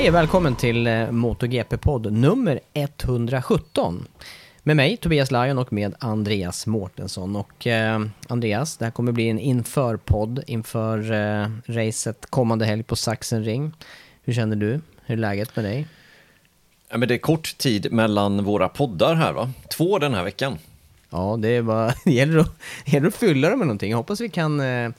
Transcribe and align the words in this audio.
Hej 0.00 0.08
och 0.08 0.14
välkommen 0.14 0.56
till 0.56 0.86
eh, 0.86 1.10
MotoGP-podd 1.10 2.12
nummer 2.12 2.60
117. 2.74 4.06
Med 4.62 4.76
mig, 4.76 4.96
Tobias 4.96 5.30
Lajon 5.30 5.58
och 5.58 5.72
med 5.72 5.94
Andreas 5.98 6.66
Mårtensson. 6.66 7.36
Och 7.36 7.66
eh, 7.66 8.00
Andreas, 8.28 8.76
det 8.76 8.84
här 8.84 8.92
kommer 8.92 9.12
bli 9.12 9.28
en 9.28 9.38
inför-podd 9.38 10.44
inför 10.46 11.12
eh, 11.12 11.48
racet 11.66 12.26
kommande 12.30 12.64
helg 12.64 12.82
på 12.82 12.96
Sachsenring. 12.96 13.72
Hur 14.24 14.32
känner 14.32 14.56
du? 14.56 14.80
Hur 15.04 15.14
är 15.14 15.16
läget 15.16 15.56
med 15.56 15.64
dig? 15.64 15.86
Ja, 16.88 16.98
men 16.98 17.08
det 17.08 17.14
är 17.14 17.18
kort 17.18 17.58
tid 17.58 17.92
mellan 17.92 18.44
våra 18.44 18.68
poddar 18.68 19.14
här 19.14 19.32
va? 19.32 19.50
Två 19.68 19.98
den 19.98 20.14
här 20.14 20.24
veckan. 20.24 20.58
Ja, 21.10 21.36
det, 21.38 21.48
är 21.48 21.62
bara, 21.62 21.94
det, 22.04 22.12
gäller 22.12 22.38
att, 22.38 22.58
det 22.84 22.92
gäller 22.92 23.08
att 23.08 23.14
fylla 23.14 23.50
dem 23.50 23.58
med 23.58 23.66
någonting. 23.66 23.90
Jag 23.90 23.98
hoppas 23.98 24.20
vi 24.20 24.28
kan 24.28 24.60
eh, 24.60 24.90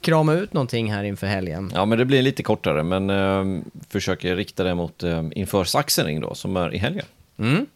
krama 0.00 0.34
ut 0.34 0.52
någonting 0.52 0.92
här 0.92 1.04
inför 1.04 1.26
helgen. 1.26 1.72
Ja, 1.74 1.84
men 1.84 1.98
det 1.98 2.04
blir 2.04 2.22
lite 2.22 2.42
kortare, 2.42 2.82
men 2.82 3.10
eh, 3.10 3.62
försöker 3.88 4.36
rikta 4.36 4.64
det 4.64 4.74
mot 4.74 5.02
eh, 5.02 5.24
inför 5.32 5.64
Sachsenring 5.64 6.20
då, 6.20 6.34
som 6.34 6.56
är 6.56 6.74
i 6.74 6.78
helgen. 6.78 7.06
Mm. 7.38 7.66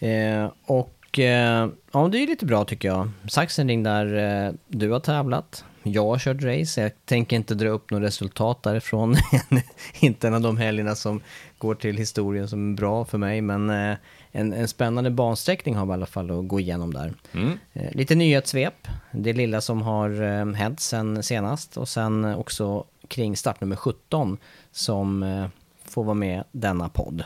Eh, 0.00 0.50
och 0.64 1.18
eh, 1.18 1.68
ja, 1.92 2.08
det 2.08 2.18
är 2.18 2.26
lite 2.26 2.46
bra 2.46 2.64
tycker 2.64 2.88
jag. 2.88 3.10
Sachsenring 3.28 3.82
där 3.82 4.46
eh, 4.46 4.52
du 4.68 4.90
har 4.90 5.00
tävlat. 5.00 5.64
Jag 5.82 6.06
har 6.06 6.18
kört 6.18 6.42
race. 6.42 6.82
Jag 6.82 6.92
tänker 7.04 7.36
inte 7.36 7.54
dra 7.54 7.68
upp 7.68 7.90
något 7.90 8.02
resultat 8.02 8.62
därifrån. 8.62 9.16
inte 10.00 10.28
en 10.28 10.34
av 10.34 10.40
de 10.40 10.56
helgerna 10.56 10.94
som 10.94 11.20
går 11.58 11.74
till 11.74 11.96
historien 11.96 12.48
som 12.48 12.72
är 12.72 12.76
bra 12.76 13.04
för 13.04 13.18
mig. 13.18 13.40
Men 13.40 13.70
eh, 13.70 13.96
en, 14.32 14.52
en 14.52 14.68
spännande 14.68 15.10
bansträckning 15.10 15.74
har 15.74 15.86
vi 15.86 15.90
i 15.90 15.94
alla 15.94 16.06
fall 16.06 16.30
att 16.30 16.48
gå 16.48 16.60
igenom 16.60 16.94
där. 16.94 17.14
Mm. 17.32 17.58
Eh, 17.72 17.92
lite 17.92 18.14
nyhetssvep. 18.14 18.88
Det 19.12 19.32
lilla 19.32 19.60
som 19.60 19.82
har 19.82 20.22
eh, 20.22 20.54
hänt 20.54 20.80
sen 20.80 21.22
senast. 21.22 21.76
Och 21.76 21.88
sen 21.88 22.24
också 22.24 22.84
kring 23.08 23.36
startnummer 23.36 23.76
17 23.76 24.38
som 24.72 25.22
eh, 25.22 25.46
får 25.84 26.04
vara 26.04 26.14
med 26.14 26.44
denna 26.52 26.88
podd. 26.88 27.24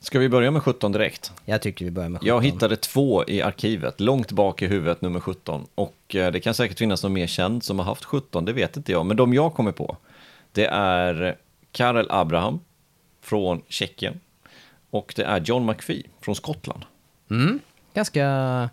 Ska 0.00 0.18
vi 0.18 0.28
börja 0.28 0.50
med 0.50 0.62
17 0.62 0.92
direkt? 0.92 1.32
Jag 1.44 1.62
tycker 1.62 1.84
vi 1.84 1.90
börjar 1.90 2.08
med 2.08 2.20
17. 2.20 2.28
Jag 2.28 2.44
hittade 2.44 2.76
två 2.76 3.24
i 3.24 3.42
arkivet, 3.42 4.00
långt 4.00 4.32
bak 4.32 4.62
i 4.62 4.66
huvudet, 4.66 5.02
nummer 5.02 5.20
17. 5.20 5.66
Och 5.74 6.14
eh, 6.14 6.32
det 6.32 6.40
kan 6.40 6.54
säkert 6.54 6.78
finnas 6.78 7.02
någon 7.02 7.12
mer 7.12 7.26
känd 7.26 7.64
som 7.64 7.78
har 7.78 7.86
haft 7.86 8.04
17, 8.04 8.44
det 8.44 8.52
vet 8.52 8.76
inte 8.76 8.92
jag. 8.92 9.06
Men 9.06 9.16
de 9.16 9.34
jag 9.34 9.54
kommer 9.54 9.72
på, 9.72 9.96
det 10.52 10.66
är 10.66 11.36
Karel 11.72 12.06
Abraham 12.10 12.60
från 13.22 13.62
Tjeckien. 13.68 14.20
Och 14.90 15.12
det 15.16 15.22
är 15.22 15.40
John 15.40 15.66
McPhee 15.66 16.02
från 16.20 16.34
Skottland. 16.34 16.84
Mm. 17.30 17.60
Ganska 17.94 18.68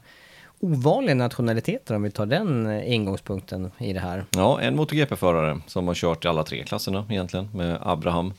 ovanliga 0.60 1.16
nationaliteter 1.16 1.96
om 1.96 2.04
vi 2.04 2.12
tar 2.12 2.26
den 2.26 2.84
ingångspunkten 2.84 3.72
i 3.78 3.94
det 3.94 4.00
här. 4.00 4.26
Ja, 4.30 4.62
en 4.62 4.76
MotoGP-förare 4.76 5.62
som 5.68 5.88
har 5.88 5.96
kört 5.96 6.26
i 6.26 6.28
alla 6.28 6.44
tre 6.44 6.64
klasserna 6.64 7.06
egentligen, 7.10 7.50
med 7.54 7.78
Abraham. 7.82 8.34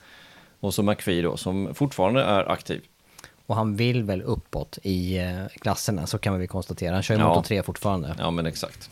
Och 0.60 0.74
så 0.74 0.82
McPhee 0.82 1.22
då, 1.22 1.36
som 1.36 1.74
fortfarande 1.74 2.22
är 2.22 2.50
aktiv. 2.50 2.80
Och 3.46 3.56
han 3.56 3.76
vill 3.76 4.02
väl 4.04 4.22
uppåt 4.22 4.78
i 4.82 5.18
eh, 5.18 5.46
klasserna, 5.60 6.06
så 6.06 6.18
kan 6.18 6.38
vi 6.38 6.46
konstatera. 6.46 6.94
Han 6.94 7.02
kör 7.02 7.14
ju 7.14 7.20
Ja. 7.20 7.28
Moto 7.28 7.42
3 7.42 7.62
fortfarande. 7.62 8.14
Ja, 8.18 8.30
men 8.30 8.46
exakt. 8.46 8.90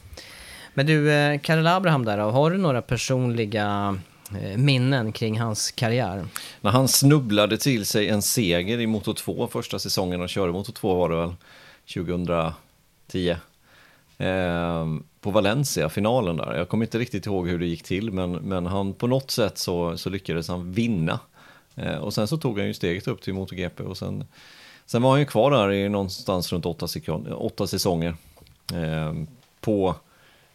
Men 0.75 0.87
du, 0.87 1.13
eh, 1.13 1.41
Karel 1.41 1.67
Abraham 1.67 2.05
där 2.05 2.19
har 2.19 2.51
du 2.51 2.59
några 2.59 2.83
personliga 2.83 3.99
eh, 4.43 4.57
minnen 4.59 5.13
kring 5.13 5.41
hans 5.41 5.71
karriär? 5.71 6.27
När 6.61 6.71
han 6.71 6.89
snubblade 6.89 7.59
till 7.59 7.87
sig 7.87 8.09
en 8.09 8.23
seger 8.23 8.81
i 8.81 8.87
Moto 8.87 9.15
2 9.15 9.49
första 9.49 9.79
säsongen 9.79 10.21
och 10.21 10.29
körde 10.29 10.53
Moto 10.53 10.73
2 10.73 10.95
var 10.95 11.09
det 11.09 11.17
väl 11.17 11.35
2010. 11.95 13.37
Eh, 14.19 14.87
på 15.21 15.31
Valencia, 15.31 15.89
finalen 15.89 16.37
där. 16.37 16.55
Jag 16.55 16.69
kommer 16.69 16.85
inte 16.85 16.99
riktigt 16.99 17.27
ihåg 17.27 17.49
hur 17.49 17.59
det 17.59 17.67
gick 17.67 17.83
till, 17.83 18.13
men, 18.13 18.33
men 18.33 18.67
han 18.67 18.93
på 18.95 19.07
något 19.07 19.31
sätt 19.31 19.59
så, 19.59 19.97
så 19.99 20.11
lyckades 20.11 20.49
han 20.49 20.73
vinna. 20.73 21.19
Eh, 21.77 21.97
och 21.97 22.15
sen 22.15 22.29
så 22.29 22.37
tog 22.37 22.59
han 22.59 22.67
ju 22.67 22.75
steget 22.75 23.09
upp 23.09 23.23
till 23.23 23.35
MotoGP 23.35 23.83
och 23.83 23.97
sen, 23.97 24.25
sen 24.87 25.03
var 25.03 25.11
han 25.11 25.21
ju 25.21 25.27
kvar 25.27 25.51
där 25.51 25.73
i 25.73 25.89
någonstans 25.89 26.53
runt 26.53 26.67
åtta, 26.67 26.89
sekund, 26.89 27.29
åtta 27.29 27.67
säsonger. 27.67 28.15
Eh, 28.73 29.13
på 29.61 29.95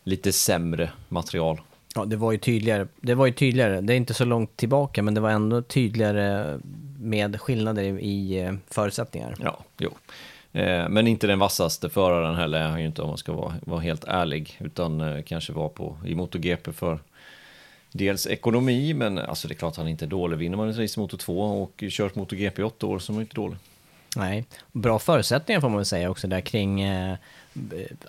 lite 0.04 0.32
sämre 0.32 0.92
material. 1.10 1.62
Ja, 1.96 2.06
det 2.06 2.16
var 2.16 2.32
ju 2.32 2.38
tydligare. 2.38 2.88
Det 3.02 3.16
var 3.16 3.26
ju 3.26 3.32
tydligare. 3.32 3.82
Det 3.82 3.94
är 3.94 3.98
inte 3.98 4.14
så 4.14 4.26
långt 4.26 4.58
tillbaka, 4.58 5.02
men 5.04 5.14
det 5.14 5.22
var 5.22 5.30
ändå 5.30 5.62
tydligare 5.62 6.60
med 7.00 7.42
skillnader 7.42 7.84
i, 7.84 8.40
eh, 8.40 8.54
förutsättningar. 8.68 9.36
Ja, 9.40 9.64
jo. 9.78 9.92
Men 10.90 11.08
inte 11.08 11.28
den 11.28 11.40
vassaste 11.40 11.90
föraren 11.90 12.36
heller 12.36 12.60
är 12.60 12.68
han 12.68 12.80
ju 12.80 12.86
inte 12.86 13.02
om 13.02 13.08
man 13.08 13.18
ska 13.18 13.34
vara, 13.34 13.54
vara 13.62 13.80
helt 13.80 14.04
ärlig. 14.04 14.58
Utan 14.60 15.24
kanske 15.24 15.54
var 15.54 15.70
på 15.70 15.98
i 16.06 16.16
MotoGP 16.16 16.74
för 16.74 17.00
dels 17.92 18.28
ekonomi, 18.28 18.94
men 18.94 19.18
alltså 19.20 19.48
det 19.48 19.54
är 19.54 19.56
klart 19.56 19.76
han 19.78 19.88
inte 19.88 20.06
är 20.06 20.10
dålig. 20.10 20.38
Vinner 20.38 20.58
man 20.58 20.70
ett 20.70 20.78
race 20.78 21.00
i 21.00 21.02
Moto 21.02 21.18
2 21.18 21.42
och 21.42 21.84
kört 21.90 22.16
MotoGP 22.16 22.62
i 22.62 22.66
åtta 22.66 22.86
år 22.88 23.00
så 23.00 23.12
är 23.12 23.14
man 23.14 23.22
inte 23.22 23.36
dålig. 23.36 23.58
Nej, 24.16 24.46
bra 24.72 25.00
förutsättningar 25.00 25.62
får 25.62 25.70
man 25.70 25.78
väl 25.78 25.86
säga 25.86 26.10
också 26.10 26.28
där 26.28 26.42
kring 26.42 26.82
eh, 26.82 27.16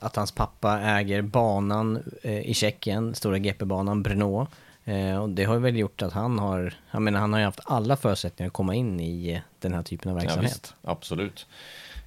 att 0.00 0.16
hans 0.16 0.32
pappa 0.32 0.80
äger 0.80 1.22
banan 1.22 2.02
eh, 2.22 2.40
i 2.40 2.54
Tjeckien, 2.54 3.14
stora 3.14 3.38
GP-banan 3.38 4.02
Brno. 4.02 4.46
Eh, 4.84 5.22
och 5.22 5.28
det 5.31 5.44
har 5.44 5.58
väl 5.58 5.76
gjort 5.76 6.02
att 6.02 6.12
han 6.12 6.38
har, 6.38 6.75
jag 6.90 7.02
menar 7.02 7.20
han 7.20 7.32
har 7.32 7.40
ju 7.40 7.44
haft 7.46 7.60
alla 7.64 7.96
förutsättningar 7.96 8.46
att 8.46 8.52
komma 8.52 8.75
in 8.75 9.00
i 9.00 9.32
eh, 9.32 9.40
den 9.60 9.75
här 9.75 9.82
typen 9.82 10.10
av 10.10 10.16
Ja, 10.16 10.22
verksamhet. 10.22 10.52
visst, 10.52 10.75
absolut. 10.82 11.46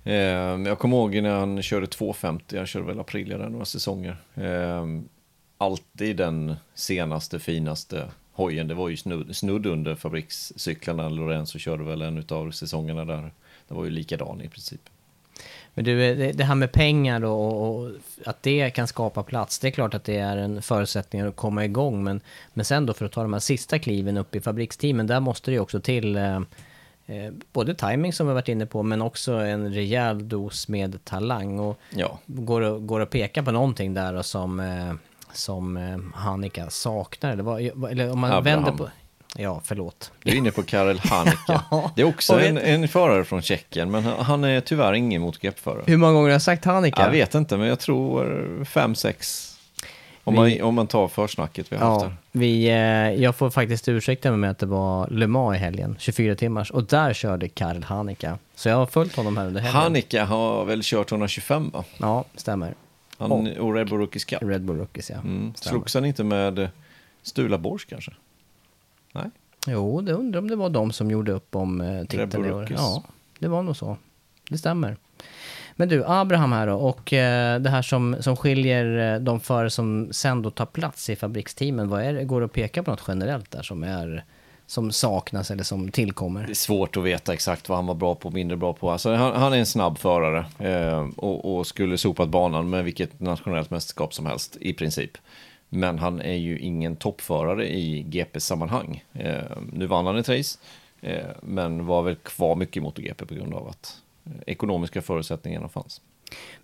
Eh, 0.04 0.14
jag 0.14 0.80
kommer 0.80 0.98
ihåg 0.98 1.16
när 1.16 1.40
han 1.40 1.62
körde 1.62 1.88
250, 1.88 2.56
jag 2.56 2.68
körde 2.68 2.86
väl 2.86 3.00
Aprilia 3.00 3.38
där 3.38 3.50
några 3.50 3.66
säsonger. 3.66 4.18
Alltid 5.58 6.16
den 6.18 6.56
senaste, 6.74 7.40
finaste 7.40 8.08
hojen, 8.34 8.68
det 8.68 8.74
var 8.74 8.90
ju 8.90 8.98
snudd, 8.98 9.36
snudd 9.36 9.66
under 9.66 9.96
fabrikscyklarna. 9.96 11.10
Lorenzo 11.10 11.60
körde 11.60 11.84
väl 11.84 12.02
en 12.02 12.26
av 12.30 12.52
säsongerna 12.52 13.06
där. 13.06 13.32
Det 13.68 13.74
var 13.74 13.84
ju 13.86 13.90
likadan 13.90 14.42
i 14.42 14.50
princip. 14.50 14.82
Men 15.74 15.86
du, 15.86 16.16
det, 16.34 16.44
här 16.44 16.56
med 16.56 16.72
pengar 16.72 17.24
och, 17.24 17.78
och 17.80 17.92
att 18.26 18.44
det 18.44 18.70
kan 18.70 18.88
skapa 18.88 19.24
plats, 19.24 19.60
det 19.60 19.68
är 19.68 19.72
klart 19.72 19.94
att 19.94 20.04
det 20.04 20.18
är 20.18 20.38
en 20.38 20.62
förutsättning 20.62 21.22
att 21.22 21.36
komma 21.36 21.66
igång. 21.66 22.04
Men, 22.04 22.22
men 22.54 22.66
sen 22.66 22.86
då 22.86 22.94
för 22.94 23.06
att 23.06 23.12
ta 23.12 23.22
de 23.22 23.34
här 23.34 23.40
sista 23.40 23.80
kliven 23.80 24.18
upp 24.18 24.36
i 24.36 24.42
fabriksteamen, 24.42 25.08
där 25.08 25.20
måste 25.20 25.52
det 25.52 25.56
ju 25.56 25.60
också 25.60 25.80
till 25.80 26.16
eh, 26.16 26.36
eh, 27.06 27.34
både 27.54 27.76
timing 27.76 28.14
som 28.14 28.28
vi 28.28 28.34
varit 28.34 28.48
inne 28.48 28.66
på, 28.66 28.84
men 28.84 29.02
också 29.02 29.34
en 29.34 29.74
rejäl 29.74 30.30
dos 30.30 30.68
med 30.68 31.06
talang. 31.06 31.60
Och 31.60 31.80
Ja, 31.90 32.20
går, 32.26 32.62
att- 32.64 32.88
går 32.88 33.00
att 33.02 33.10
peka 33.10 33.44
på 33.44 33.52
någonting 33.52 33.94
där 33.94 34.14
och 34.14 34.26
som, 34.26 34.60
eh, 34.60 34.94
som 35.34 35.78
eh, 35.78 35.98
Hannika 36.16 36.70
saknar? 36.70 37.32
Eller, 37.32 37.44
vad, 37.44 37.92
eller 37.92 38.12
om 38.12 38.20
man 38.20 38.32
Abraham. 38.32 38.64
vänder 38.64 38.72
på... 38.84 38.90
Ja, 39.38 39.62
förlåt. 39.64 40.12
du 40.24 40.32
är 40.32 40.36
inne 40.36 40.52
på 40.52 40.64
Karel 40.64 41.00
Haneke. 41.00 41.38
Ja, 41.72 41.92
Det 41.96 42.02
är 42.02 42.06
också 42.06 42.40
en, 42.42 42.58
en 42.58 42.88
förare 42.88 43.24
från 43.24 43.42
Tjeckien, 43.42 43.92
men 43.92 44.04
han- 44.04 44.44
är 44.44 44.62
tyvärr 44.62 44.94
ingen 44.94 45.22
MotoGP-förare. 45.22 45.84
Hur 45.88 45.98
många 45.98 46.14
gånger 46.14 46.28
har 46.28 46.32
jag 46.34 46.42
sagt 46.42 46.66
Hannika? 46.66 47.02
Jag 47.04 47.12
vet 47.12 47.36
inte, 47.36 47.58
men 47.58 47.68
jag 47.68 47.80
tror 47.80 48.66
fem, 48.66 48.96
sex. 48.96 49.50
Om, 50.24 50.34
Vi- 50.34 50.40
man, 50.60 50.68
om 50.68 50.76
man 50.76 50.88
tar 50.88 51.08
försnacket 51.08 51.72
vi 51.72 51.76
har 51.78 51.86
haft 51.92 52.02
Ja, 52.04 52.08
här. 52.10 52.18
vi, 52.32 52.68
eh, 52.70 52.76
jag 53.24 53.36
får 53.36 53.50
faktiskt 53.50 53.88
ursäkta 53.90 54.30
mig 54.30 54.38
med 54.40 54.52
att 54.52 54.60
det 54.60 54.66
var 54.66 55.08
Le 55.10 55.28
Mans 55.28 55.56
i 55.56 55.60
helgen, 55.60 55.96
24 56.00 56.36
timmars, 56.36 56.72
och 56.72 56.84
där 56.84 57.14
körde 57.14 57.50
Karl 57.50 57.84
Hanika. 57.84 58.38
Så 58.56 58.70
jag 58.70 58.76
har 58.76 58.86
följt 58.86 59.16
honom 59.16 59.38
här 59.38 59.46
under 59.48 59.62
helgen. 59.62 59.82
Haneke 59.82 60.22
har 60.22 60.66
väl 60.66 60.82
kört 60.84 61.12
125 61.12 61.70
va? 61.74 61.84
Ja, 61.98 62.24
stämmer. 62.36 62.74
Han, 63.18 63.58
och 63.58 63.74
Red 63.74 63.90
Bull 63.90 64.00
Rookies 64.00 64.26
Cup. 64.26 64.44
Red 64.44 64.62
Bull 64.62 64.78
Rookies, 64.78 65.10
ja. 65.10 65.18
Mm. 65.18 65.54
Slogs 65.56 65.94
han 65.94 66.06
inte 66.06 66.24
med 66.24 66.60
eh, 66.60 66.70
Stula 67.22 67.58
Bors 67.58 67.86
kanske? 67.86 68.12
Nej. 69.12 69.26
Jo, 69.68 70.02
det 70.02 70.14
undrar 70.14 70.40
om 70.40 70.48
det 70.48 70.56
var 70.56 70.70
de 70.70 70.92
som 70.92 71.12
gjorde 71.12 71.32
upp 71.32 71.56
om 71.56 71.82
eh, 71.82 72.06
titeln 72.06 72.46
i 72.46 72.52
år. 72.52 72.68
Ja, 72.78 73.04
det 73.40 73.48
var 73.48 73.64
nog 73.64 73.78
så. 73.78 73.98
Det 74.50 74.58
stämmer. 74.58 74.98
Men 75.76 75.90
du, 75.90 76.04
Abraham 76.06 76.52
här 76.52 76.68
då, 76.68 76.76
och 76.76 77.14
eh, 77.14 77.60
det 77.62 77.70
här 77.70 77.82
som, 77.82 78.16
som 78.20 78.36
skiljer 78.36 79.14
eh, 79.14 79.20
de 79.20 79.40
förare 79.40 79.70
som 79.70 80.08
sen 80.12 80.42
då 80.42 80.50
tar 80.50 80.66
plats 80.66 81.10
i 81.10 81.16
fabriksteamen, 81.16 81.90
vad 81.90 82.04
är 82.04 82.14
det? 82.14 82.24
Går 82.24 82.42
det 82.42 82.46
att 82.46 82.54
peka 82.54 82.84
på 82.84 82.92
något 82.92 83.04
generellt 83.08 83.52
där 83.52 83.62
som 83.62 83.84
är 83.84 84.24
som 84.74 84.92
saknas 84.92 85.52
eller 85.52 85.64
som 85.64 85.92
tillkommer? 85.92 86.44
Det 86.44 86.52
är 86.52 86.56
svårt 86.56 86.98
att 86.98 87.04
veta 87.04 87.34
exakt 87.34 87.70
vad 87.70 87.78
han 87.78 87.86
var 87.86 87.96
bra 87.96 88.16
på 88.16 88.28
och 88.28 88.34
mindre 88.34 88.58
bra 88.58 88.74
på. 88.74 88.92
Alltså, 88.92 89.14
han, 89.14 89.36
han 89.36 89.54
är 89.54 89.58
en 89.58 89.66
snabb 89.66 89.98
förare 89.98 90.46
eh, 90.60 91.08
och, 91.16 91.56
och 91.56 91.68
skulle 91.68 91.98
sopat 91.98 92.30
banan 92.30 92.70
med 92.70 92.84
vilket 92.84 93.20
nationellt 93.20 93.70
mästerskap 93.70 94.14
som 94.14 94.26
helst 94.26 94.58
i 94.62 94.74
princip. 94.74 95.18
Men 95.70 96.00
han 96.00 96.22
är 96.22 96.34
ju 96.34 96.60
ingen 96.60 96.96
toppförare 96.96 97.74
i 97.74 98.04
GP-sammanhang. 98.04 99.04
Eh, 99.14 99.58
nu 99.74 99.86
vann 99.86 100.06
han 100.06 100.18
ett 100.18 100.30
race, 100.30 100.60
eh, 101.02 101.28
men 101.42 101.86
var 101.86 102.02
väl 102.02 102.16
kvar 102.16 102.56
mycket 102.56 102.78
i 102.78 102.80
MotoGP 102.80 103.26
på 103.26 103.34
grund 103.34 103.54
av 103.54 103.68
att 103.68 104.02
eh, 104.26 104.32
ekonomiska 104.48 105.02
förutsättningarna 105.02 105.70
fanns. 105.70 106.02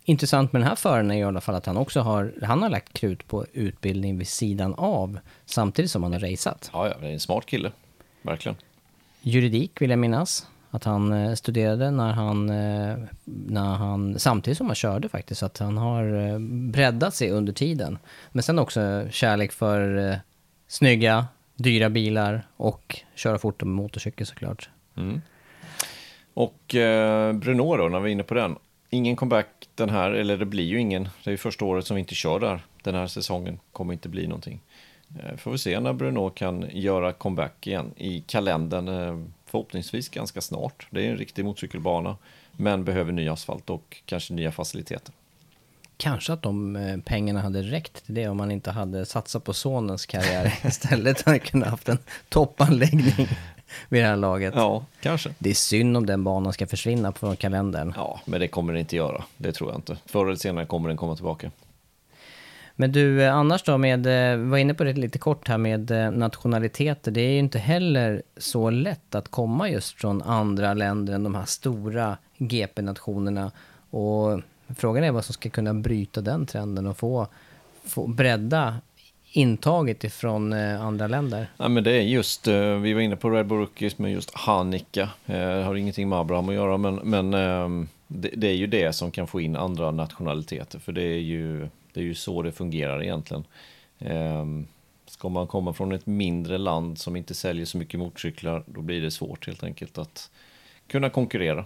Intressant 0.06 0.54
med 0.54 0.62
den 0.62 0.70
här 0.70 0.76
föraren 0.76 1.12
är 1.12 1.18
i 1.18 1.24
alla 1.24 1.42
fall 1.42 1.56
att 1.56 1.66
han 1.66 1.78
också 1.78 2.00
har, 2.00 2.34
han 2.42 2.62
har 2.62 2.70
lagt 2.70 2.94
krut 2.94 3.28
på 3.28 3.46
utbildning 3.54 4.18
vid 4.18 4.28
sidan 4.28 4.74
av 4.74 5.20
samtidigt 5.46 5.92
som 5.92 6.04
han 6.04 6.14
har 6.14 6.20
raceat. 6.20 6.70
Ja, 6.74 6.88
ja, 6.88 6.94
det 7.02 7.08
är 7.08 7.12
en 7.12 7.20
smart 7.20 7.46
kille, 7.46 7.72
verkligen. 8.22 8.56
Juridik 9.22 9.82
vill 9.82 9.90
jag 9.90 10.00
minnas 10.00 10.48
att 10.72 10.84
han 10.84 11.14
eh, 11.14 11.34
studerade 11.34 11.92
när 11.92 12.12
han, 12.12 12.50
eh, 12.50 12.98
när 13.26 13.76
han, 13.76 14.20
samtidigt 14.20 14.58
som 14.58 14.68
han 14.68 14.76
körde 14.76 15.10
faktiskt, 15.10 15.40
så 15.40 15.46
att 15.46 15.58
han 15.58 15.78
har 15.78 16.32
eh, 16.32 16.40
breddat 16.72 17.16
sig 17.16 17.32
under 17.32 17.54
tiden. 17.54 17.98
Men 18.32 18.44
sen 18.44 18.60
också 18.60 19.08
kärlek 19.12 19.52
för 19.52 20.20
snygga, 20.68 21.28
dyra 21.56 21.90
bilar 21.90 22.48
och 22.58 23.00
köra 23.16 23.38
fort 23.38 23.64
med 23.64 23.74
motorcykel 23.74 24.28
såklart. 24.28 24.70
Och 26.34 26.76
eh, 26.76 27.34
Bruno 27.34 27.78
då, 27.78 27.90
när 27.90 28.00
vi 28.00 28.10
är 28.10 28.14
inne 28.14 28.24
på 28.24 28.34
den. 28.34 28.56
Ingen 28.90 29.16
comeback 29.16 29.70
den 29.76 29.90
här, 29.90 30.12
eller 30.12 30.38
det 30.38 30.46
blir 30.46 30.64
ju 30.64 30.80
ingen. 30.80 31.04
Det 31.04 31.30
är 31.30 31.32
ju 31.32 31.38
första 31.38 31.66
året 31.66 31.86
som 31.86 31.96
vi 31.96 32.00
inte 32.00 32.16
kör 32.16 32.40
där. 32.40 32.60
Den 32.84 32.96
här 32.96 33.08
säsongen 33.08 33.60
kommer 33.72 33.94
inte 33.94 34.10
bli 34.10 34.28
någonting. 34.28 34.62
Eh, 35.20 35.38
får 35.38 35.52
vi 35.52 35.58
se 35.58 35.80
när 35.80 35.94
Bruno 35.94 36.30
kan 36.30 36.66
göra 36.72 37.14
comeback 37.14 37.68
igen 37.68 37.92
i 37.98 38.24
kalendern. 38.28 38.88
Eh, 38.88 39.26
förhoppningsvis 39.46 40.10
ganska 40.10 40.42
snart. 40.42 40.88
Det 40.90 41.06
är 41.08 41.12
en 41.12 41.18
riktig 41.18 41.46
motorcykelbana. 41.46 42.18
Men 42.52 42.84
behöver 42.84 43.12
ny 43.12 43.30
asfalt 43.30 43.70
och 43.70 43.98
kanske 44.06 44.34
nya 44.34 44.52
faciliteter. 44.52 45.14
Kanske 45.98 46.34
att 46.34 46.42
de 46.42 46.76
eh, 46.76 46.98
pengarna 46.98 47.42
hade 47.42 47.62
räckt 47.62 48.06
till 48.06 48.16
det 48.16 48.28
om 48.28 48.38
man 48.38 48.52
inte 48.52 48.72
hade 48.72 49.06
satsat 49.06 49.44
på 49.44 49.54
sonens 49.54 50.06
karriär 50.06 50.60
istället. 50.68 51.22
hade 51.22 51.40
kunnat 51.40 51.70
haft 51.70 51.90
en 51.90 51.98
toppanläggning 52.30 53.28
vid 53.90 54.04
det 54.04 54.08
här 54.08 54.16
laget. 54.16 54.54
Ja, 54.56 54.86
kanske. 55.02 55.34
Det 55.40 55.50
är 55.50 55.54
synd 55.54 55.98
om 55.98 56.06
den 56.06 56.24
banan 56.24 56.54
ska 56.54 56.68
försvinna 56.68 57.12
från 57.12 57.36
kalendern. 57.36 57.94
Ja, 57.96 58.20
men 58.26 58.40
det 58.40 58.48
kommer 58.48 58.74
det 58.74 58.80
inte 58.80 58.96
göra. 58.96 59.24
Det 59.38 59.52
tror 59.52 59.70
jag 59.70 59.78
inte. 59.78 59.98
Förr 60.06 60.26
eller 60.26 60.36
senare 60.36 60.66
kommer 60.66 60.90
den 60.90 60.98
komma 60.98 61.16
tillbaka. 61.16 61.52
Men 62.82 62.92
du, 62.92 63.24
eh, 63.24 63.36
annars 63.36 63.64
då 63.64 63.78
med, 63.78 64.08
eh, 64.08 64.38
vi 64.38 64.50
var 64.50 64.58
inne 64.58 64.74
på 64.74 64.84
det 64.84 64.94
lite 64.94 65.20
kort 65.20 65.48
här 65.48 65.58
med 65.58 65.92
eh, 65.92 66.12
nationaliteter. 66.12 67.12
Det 67.12 67.22
är 67.22 67.32
ju 67.32 67.40
inte 67.40 67.60
heller 67.60 68.22
så 68.38 68.70
lätt 68.70 69.16
att 69.16 69.28
komma 69.28 69.70
just 69.70 70.02
från 70.02 70.22
andra 70.22 70.74
länder 70.74 71.14
än 71.14 71.24
de 71.24 71.36
här 71.36 71.46
stora 71.46 72.18
GP-nationerna. 72.38 73.52
Och 73.90 74.42
frågan 74.78 75.04
är 75.04 75.12
vad 75.12 75.26
som 75.26 75.34
ska 75.34 75.50
kunna 75.50 75.74
bryta 75.74 76.22
den 76.22 76.46
trenden 76.46 76.88
och 76.88 76.98
få, 76.98 77.28
få 77.84 78.08
bredda 78.08 78.76
intaget 79.32 80.04
ifrån 80.04 80.54
andra 80.54 81.08
länder. 81.08 81.48
Ja, 81.58 81.68
men 81.68 81.84
det 81.84 81.92
är 81.92 82.02
just, 82.02 82.48
vi 82.82 82.94
var 82.94 83.02
inne 83.02 83.16
på 83.16 83.30
Red 83.30 83.48
Bull 83.48 83.60
Rookies 83.60 83.98
med 83.98 84.12
just 84.12 84.36
Hanika. 84.36 85.10
Det 85.26 85.64
har 85.64 85.76
ingenting 85.76 86.10
med 86.10 86.20
Abraham 86.20 86.50
att 86.50 86.56
göra, 86.56 86.78
men, 86.78 86.96
men 86.96 87.34
ehm, 87.34 87.88
det, 88.08 88.30
det 88.36 88.48
är 88.48 88.56
ju 88.56 88.68
det 88.68 88.96
som 88.96 89.12
kan 89.12 89.28
få 89.28 89.42
in 89.42 89.56
andra 89.56 89.92
nationaliteter. 89.92 90.80
För 90.80 90.92
det 90.92 91.04
är 91.04 91.20
ju, 91.20 91.70
det 91.94 92.00
är 92.00 92.04
ju 92.04 92.16
så 92.16 92.42
det 92.42 92.52
fungerar 92.52 93.04
egentligen. 93.04 93.44
Ehm, 94.00 94.68
ska 95.06 95.30
man 95.30 95.48
komma 95.48 95.74
från 95.74 95.92
ett 95.92 96.06
mindre 96.06 96.58
land 96.58 96.98
som 96.98 97.16
inte 97.16 97.34
säljer 97.34 97.66
så 97.66 97.78
mycket 97.78 98.00
motorcyklar, 98.00 98.64
då 98.66 98.82
blir 98.82 99.02
det 99.02 99.12
svårt 99.12 99.48
helt 99.48 99.64
enkelt 99.64 99.98
att 99.98 100.32
kunna 100.88 101.10
konkurrera. 101.10 101.66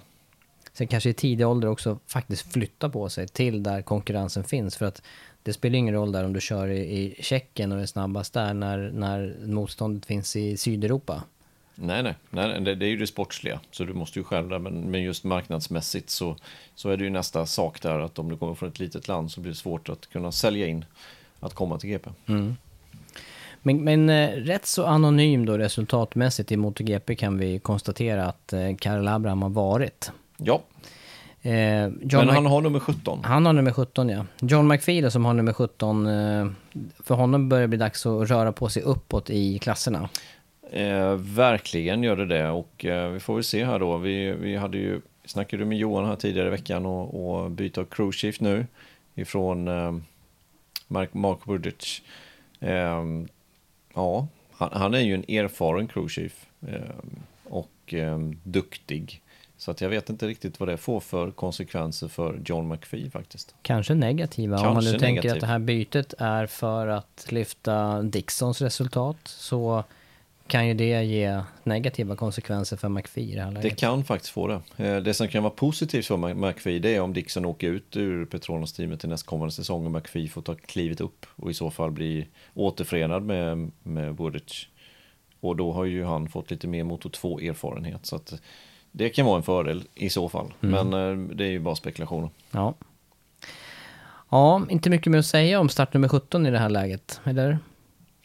Sen 0.73 0.87
kanske 0.87 1.09
i 1.09 1.13
tidig 1.13 1.47
ålder 1.47 1.67
också 1.67 1.99
faktiskt 2.07 2.53
flytta 2.53 2.89
på 2.89 3.09
sig 3.09 3.27
till 3.27 3.63
där 3.63 3.81
konkurrensen 3.81 4.43
finns. 4.43 4.77
För 4.77 4.85
att 4.85 5.01
det 5.43 5.53
spelar 5.53 5.77
ingen 5.77 5.93
roll 5.93 6.11
där 6.11 6.23
om 6.23 6.33
du 6.33 6.41
kör 6.41 6.67
i, 6.67 6.79
i 6.79 7.15
Tjeckien 7.23 7.71
och 7.71 7.81
är 7.81 7.85
snabbast 7.85 8.33
där 8.33 8.53
när, 8.53 8.91
när 8.91 9.35
motståndet 9.45 10.05
finns 10.05 10.35
i 10.35 10.57
Sydeuropa. 10.57 11.23
Nej, 11.75 12.03
nej, 12.03 12.15
nej 12.29 12.61
det, 12.61 12.75
det 12.75 12.85
är 12.85 12.89
ju 12.89 12.97
det 12.97 13.07
sportsliga, 13.07 13.59
så 13.71 13.83
du 13.83 13.93
måste 13.93 14.19
ju 14.19 14.23
själv 14.23 14.49
där, 14.49 14.59
men, 14.59 14.91
men 14.91 15.03
just 15.03 15.23
marknadsmässigt 15.23 16.09
så, 16.09 16.35
så 16.75 16.89
är 16.89 16.97
det 16.97 17.03
ju 17.03 17.09
nästa 17.09 17.45
sak 17.45 17.81
där 17.81 17.99
att 17.99 18.19
om 18.19 18.29
du 18.29 18.37
kommer 18.37 18.55
från 18.55 18.69
ett 18.69 18.79
litet 18.79 19.07
land 19.07 19.31
så 19.31 19.41
blir 19.41 19.51
det 19.51 19.57
svårt 19.57 19.89
att 19.89 20.09
kunna 20.09 20.31
sälja 20.31 20.67
in 20.67 20.85
att 21.39 21.53
komma 21.53 21.79
till 21.79 21.89
GP. 21.89 22.09
Men, 23.61 23.83
men 23.83 24.09
eh, 24.09 24.29
rätt 24.29 24.65
så 24.65 24.85
anonym 24.85 25.45
då 25.45 25.57
resultatmässigt 25.57 26.51
i 26.51 26.57
MotoGP 26.57 27.15
kan 27.15 27.37
vi 27.37 27.59
konstatera 27.59 28.25
att 28.25 28.53
eh, 28.53 28.75
Karl 28.79 29.07
Abraham 29.07 29.41
har 29.41 29.49
varit. 29.49 30.11
Ja, 30.37 30.61
Eh, 31.45 31.89
men 32.01 32.29
han 32.29 32.45
har 32.45 32.61
nummer 32.61 32.79
17. 32.79 33.19
han 33.23 33.45
har 33.45 33.53
nummer 33.53 33.71
17 33.71 34.09
ja. 34.09 34.25
John 34.39 34.67
McPhee 34.67 35.11
som 35.11 35.25
har 35.25 35.33
nummer 35.33 35.53
17, 35.53 36.07
eh, 36.07 36.47
för 36.99 37.15
honom 37.15 37.49
börjar 37.49 37.61
det 37.61 37.67
bli 37.67 37.77
dags 37.77 38.05
att 38.05 38.29
röra 38.29 38.51
på 38.51 38.69
sig 38.69 38.83
uppåt 38.83 39.29
i 39.29 39.59
klasserna. 39.59 40.09
Eh, 40.73 41.15
verkligen 41.15 42.03
gör 42.03 42.15
det 42.15 42.25
det 42.25 42.49
och 42.49 42.85
eh, 42.85 43.11
vi 43.11 43.19
får 43.19 43.35
väl 43.35 43.43
se 43.43 43.65
här 43.65 43.79
då. 43.79 43.97
Vi, 43.97 44.31
vi 44.31 44.55
hade 44.55 44.77
ju, 44.77 45.01
snackade 45.25 45.65
med 45.65 45.77
Johan 45.77 46.05
här 46.05 46.15
tidigare 46.15 46.47
i 46.47 46.51
veckan 46.51 46.85
och, 46.85 47.35
och 47.35 47.57
crew 47.89 48.11
shift 48.11 48.41
nu 48.41 48.65
ifrån 49.15 49.67
eh, 49.67 49.95
Mark, 50.87 51.13
Mark 51.13 51.45
Burdic. 51.45 52.01
Eh, 52.59 53.03
ja, 53.93 54.27
han, 54.51 54.69
han 54.71 54.93
är 54.93 54.99
ju 54.99 55.13
en 55.13 55.23
erfaren 55.27 55.87
crew 55.87 56.09
chief 56.09 56.45
eh, 56.67 56.95
och 57.43 57.93
eh, 57.93 58.19
duktig. 58.43 59.21
Så 59.57 59.71
att 59.71 59.81
jag 59.81 59.89
vet 59.89 60.09
inte 60.09 60.27
riktigt 60.27 60.59
vad 60.59 60.69
det 60.69 60.77
får 60.77 60.99
för 60.99 61.31
konsekvenser 61.31 62.07
för 62.07 62.41
John 62.45 62.67
McPhee 62.67 63.09
faktiskt. 63.09 63.55
Kanske 63.61 63.93
negativa. 63.93 64.57
Om 64.57 64.63
man 64.63 64.73
nu 64.73 64.81
Kanske 64.81 64.99
tänker 64.99 65.21
negativ. 65.21 65.31
att 65.31 65.39
det 65.39 65.47
här 65.47 65.59
bytet 65.59 66.13
är 66.17 66.45
för 66.45 66.87
att 66.87 67.25
lyfta 67.29 68.01
Dixons 68.01 68.61
resultat 68.61 69.17
så 69.23 69.83
kan 70.47 70.67
ju 70.67 70.73
det 70.73 71.03
ge 71.03 71.41
negativa 71.63 72.15
konsekvenser 72.15 72.77
för 72.77 72.89
McPhee 72.89 73.23
i 73.23 73.35
det 73.35 73.41
här 73.41 73.51
Det 73.51 73.61
läget. 73.61 73.77
kan 73.79 74.03
faktiskt 74.03 74.33
få 74.33 74.47
det. 74.47 74.61
Eh, 74.77 74.97
Det 74.97 75.13
som 75.13 75.27
kan 75.27 75.43
vara 75.43 75.53
positivt 75.53 76.05
för 76.05 76.17
Mc- 76.17 76.33
McPhee 76.47 76.79
det 76.79 76.95
är 76.95 77.01
om 77.01 77.13
Dixon 77.13 77.45
åker 77.45 77.67
ut 77.67 77.97
ur 77.97 78.25
Petronas-teamet 78.25 78.99
till 78.99 79.09
nästkommande 79.09 79.51
säsong 79.53 79.85
och 79.85 79.91
McPhee 79.91 80.27
får 80.27 80.41
ta 80.41 80.55
klivet 80.55 81.01
upp 81.01 81.25
och 81.35 81.51
i 81.51 81.53
så 81.53 81.71
fall 81.71 81.91
bli 81.91 82.27
återförenad 82.53 83.23
med, 83.23 83.71
med 83.83 84.15
Burdic. 84.15 84.67
Och 85.39 85.55
då 85.55 85.71
har 85.71 85.85
ju 85.85 86.03
han 86.05 86.29
fått 86.29 86.51
lite 86.51 86.67
mer 86.67 86.83
Moto 86.83 87.09
2-erfarenhet 87.09 87.99
så 88.05 88.15
att 88.15 88.33
det 88.91 89.09
kan 89.09 89.25
vara 89.25 89.37
en 89.37 89.43
fördel 89.43 89.83
i 89.95 90.09
så 90.09 90.29
fall. 90.29 90.53
Men 90.59 90.93
eh, 90.93 91.35
det 91.35 91.43
är 91.45 91.49
ju 91.51 91.59
bara 91.59 91.75
spekulationer. 91.75 92.29
Ja. 92.51 92.73
Ja, 94.29 94.61
inte 94.69 94.89
mycket 94.89 95.11
mer 95.11 95.19
att 95.19 95.25
säga 95.25 95.59
om 95.59 95.69
startnummer 95.69 96.07
17 96.07 96.45
i 96.45 96.51
det 96.51 96.59
här 96.59 96.69
läget, 96.69 97.21
eller? 97.23 97.59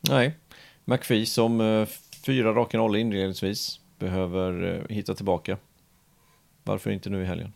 Nej, 0.00 0.34
McPhee 0.84 1.26
som 1.26 1.60
eh, 1.60 1.88
fyra 2.24 2.54
raka 2.54 2.78
nollor 2.78 2.96
inledningsvis 2.96 3.80
behöver 3.98 4.74
eh, 4.74 4.96
hitta 4.96 5.14
tillbaka. 5.14 5.58
Varför 6.64 6.90
inte 6.90 7.10
nu 7.10 7.22
i 7.22 7.24
helgen? 7.24 7.52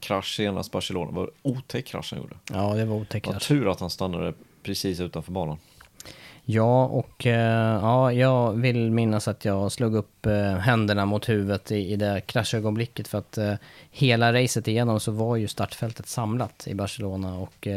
Krasch 0.00 0.36
senast 0.36 0.72
Barcelona, 0.72 1.10
var 1.10 1.30
otäck 1.42 1.86
krasch 1.86 2.12
han 2.12 2.20
gjorde. 2.20 2.36
Ja, 2.52 2.74
det 2.74 2.84
var 2.84 2.96
otäckt. 2.96 3.26
Vad 3.26 3.40
tur 3.40 3.70
att 3.70 3.80
han 3.80 3.90
stannade 3.90 4.34
precis 4.62 5.00
utanför 5.00 5.32
banan. 5.32 5.58
Ja, 6.50 6.84
och 6.84 7.26
eh, 7.26 7.80
ja, 7.82 8.12
jag 8.12 8.52
vill 8.52 8.90
minnas 8.90 9.28
att 9.28 9.44
jag 9.44 9.72
slog 9.72 9.94
upp 9.94 10.26
eh, 10.26 10.54
händerna 10.54 11.06
mot 11.06 11.28
huvudet 11.28 11.72
i, 11.72 11.92
i 11.92 11.96
det 11.96 12.20
kraschögonblicket 12.26 13.08
för 13.08 13.18
att 13.18 13.38
eh, 13.38 13.54
hela 13.90 14.32
racet 14.32 14.68
igenom 14.68 15.00
så 15.00 15.12
var 15.12 15.36
ju 15.36 15.48
startfältet 15.48 16.06
samlat 16.06 16.66
i 16.66 16.74
Barcelona 16.74 17.38
och 17.38 17.68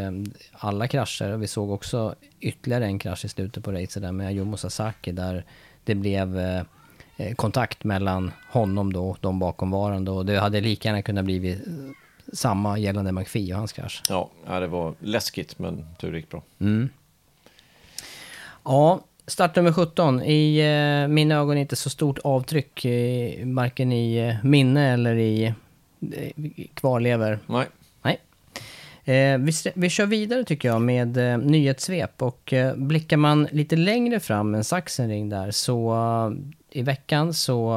alla 0.52 0.88
krascher, 0.88 1.38
vi 1.38 1.48
såg 1.48 1.72
också 1.72 2.16
ytterligare 2.40 2.86
en 2.86 3.00
krasch 3.00 3.26
i 3.26 3.28
slutet 3.28 3.64
på 3.64 3.72
racet 3.72 4.02
där 4.02 4.12
med 4.12 4.28
Ayumu 4.28 4.58
Sasaki 4.58 5.12
där 5.12 5.46
det 5.84 5.96
blev 5.96 6.40
kontakt 7.36 7.84
mellan 7.84 8.32
honom 8.50 8.94
då 8.94 9.10
och 9.10 9.18
de 9.22 9.40
bakomvarande 9.40 10.12
och 10.12 10.26
det 10.26 10.40
hade 10.40 10.62
lika 10.62 10.90
gärna 10.90 11.02
kunnat 11.02 11.26
bli 11.26 11.60
samma 12.34 12.78
gällande 12.78 13.12
McPhee 13.12 13.54
och 13.54 13.60
hans 13.60 13.74
krasch. 13.74 14.04
Ja, 14.10 14.30
ja, 14.46 14.60
det 14.60 14.68
var 14.68 14.94
läskigt 15.00 15.60
men 15.60 15.86
tur 16.00 16.16
gick 16.16 16.30
bra. 16.30 16.44
Mm. 16.60 16.90
Ja, 18.64 19.02
start 19.28 19.56
nummer 19.56 19.72
17. 19.74 20.22
I 20.22 20.60
eh, 20.60 21.08
mina 21.08 21.36
ögon 21.36 21.58
inte 21.58 21.76
så 21.76 21.90
stort 21.90 22.20
avtryck, 22.24 22.86
eh, 22.86 23.48
varken 23.48 23.92
i 23.92 24.18
eh, 24.18 24.36
minne 24.50 24.94
eller 24.94 25.16
i 25.16 25.46
eh, 25.46 25.54
kvarlever. 26.74 27.40
Nej. 27.48 27.68
Nej. 28.02 28.20
Eh, 29.16 29.38
vi, 29.38 29.52
vi 29.76 29.90
kör 29.90 30.06
vidare 30.06 30.44
tycker 30.44 30.68
jag 30.68 30.82
med 30.82 31.18
eh, 31.18 31.38
nyhetssvep 31.38 32.22
och 32.22 32.54
eh, 32.54 32.76
blickar 32.76 33.18
man 33.18 33.48
lite 33.52 33.76
längre 33.76 34.20
fram 34.20 34.56
än 34.56 34.64
Sachsenring 34.64 35.30
där 35.30 35.52
så 35.52 35.94
i 36.72 36.82
veckan 36.82 37.34
så 37.34 37.76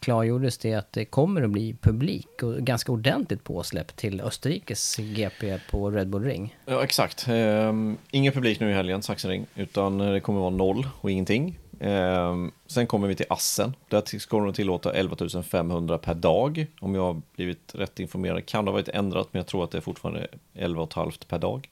klargjordes 0.00 0.58
det 0.58 0.74
att 0.74 0.92
det 0.92 1.04
kommer 1.04 1.42
att 1.42 1.50
bli 1.50 1.76
publik 1.80 2.42
och 2.42 2.56
ganska 2.56 2.92
ordentligt 2.92 3.44
påsläpp 3.44 3.96
till 3.96 4.20
Österrikes 4.20 4.96
GP 4.96 5.58
på 5.70 5.90
Red 5.90 6.08
Bull 6.08 6.24
Ring. 6.24 6.56
Ja, 6.66 6.84
exakt. 6.84 7.26
Ehm, 7.28 7.96
ingen 8.10 8.32
publik 8.32 8.60
nu 8.60 8.70
i 8.70 8.74
helgen, 8.74 9.02
Sachsenring, 9.02 9.46
utan 9.54 10.00
eh, 10.00 10.12
det 10.12 10.20
kommer 10.20 10.40
vara 10.40 10.50
noll 10.50 10.88
och 11.00 11.10
ingenting. 11.10 11.58
Ehm, 11.80 12.50
sen 12.66 12.86
kommer 12.86 13.08
vi 13.08 13.14
till 13.14 13.26
Assen. 13.28 13.74
Där 13.88 14.18
ska 14.18 14.40
de 14.40 14.52
tillåta 14.52 14.92
11 14.92 15.16
500 15.42 15.98
per 15.98 16.14
dag. 16.14 16.66
Om 16.80 16.94
jag 16.94 17.02
har 17.02 17.22
blivit 17.36 17.74
rätt 17.74 18.00
informerad 18.00 18.46
kan 18.46 18.64
det 18.64 18.70
ha 18.70 18.72
varit 18.72 18.88
ändrat, 18.88 19.28
men 19.30 19.40
jag 19.40 19.46
tror 19.46 19.64
att 19.64 19.70
det 19.70 19.78
är 19.78 19.82
fortfarande 19.82 20.26
11 20.54 20.88
500 20.94 21.16
per 21.28 21.38
dag. 21.38 21.68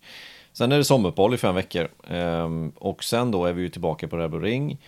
Sen 0.52 0.72
är 0.72 0.78
det 0.78 0.84
sommaruppehåll 0.84 1.34
i 1.34 1.37
fem 1.37 1.54
veckor. 1.54 1.88
Ehm, 2.08 2.72
och 2.76 3.04
sen 3.04 3.30
då 3.30 3.44
är 3.44 3.52
vi 3.52 3.62
ju 3.62 3.68
tillbaka 3.68 4.08
på 4.08 4.16
Red 4.16 4.30
Bull 4.30 4.42
Ring. 4.42 4.78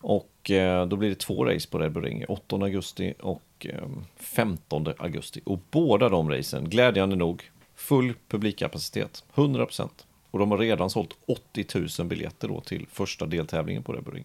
Och 0.00 0.50
eh, 0.50 0.86
då 0.86 0.96
blir 0.96 1.08
det 1.08 1.14
två 1.14 1.44
race 1.44 1.68
på 1.68 1.78
Red 1.78 1.92
Bull 1.92 2.04
Ring, 2.04 2.24
8 2.28 2.56
augusti 2.56 3.14
och 3.20 3.66
ehm, 3.68 4.04
15 4.16 4.86
augusti. 4.98 5.40
Och 5.44 5.60
båda 5.70 6.08
de 6.08 6.30
racen, 6.30 6.68
glädjande 6.68 7.16
nog, 7.16 7.50
full 7.74 8.14
publikkapacitet, 8.28 9.24
100%. 9.34 9.88
Och 10.30 10.38
de 10.38 10.50
har 10.50 10.58
redan 10.58 10.90
sålt 10.90 11.16
80 11.26 11.66
000 11.98 12.08
biljetter 12.08 12.48
då 12.48 12.60
till 12.60 12.86
första 12.90 13.26
deltävlingen 13.26 13.82
på 13.82 13.92
Red 13.92 14.04
Bull 14.04 14.14
Ring. 14.14 14.24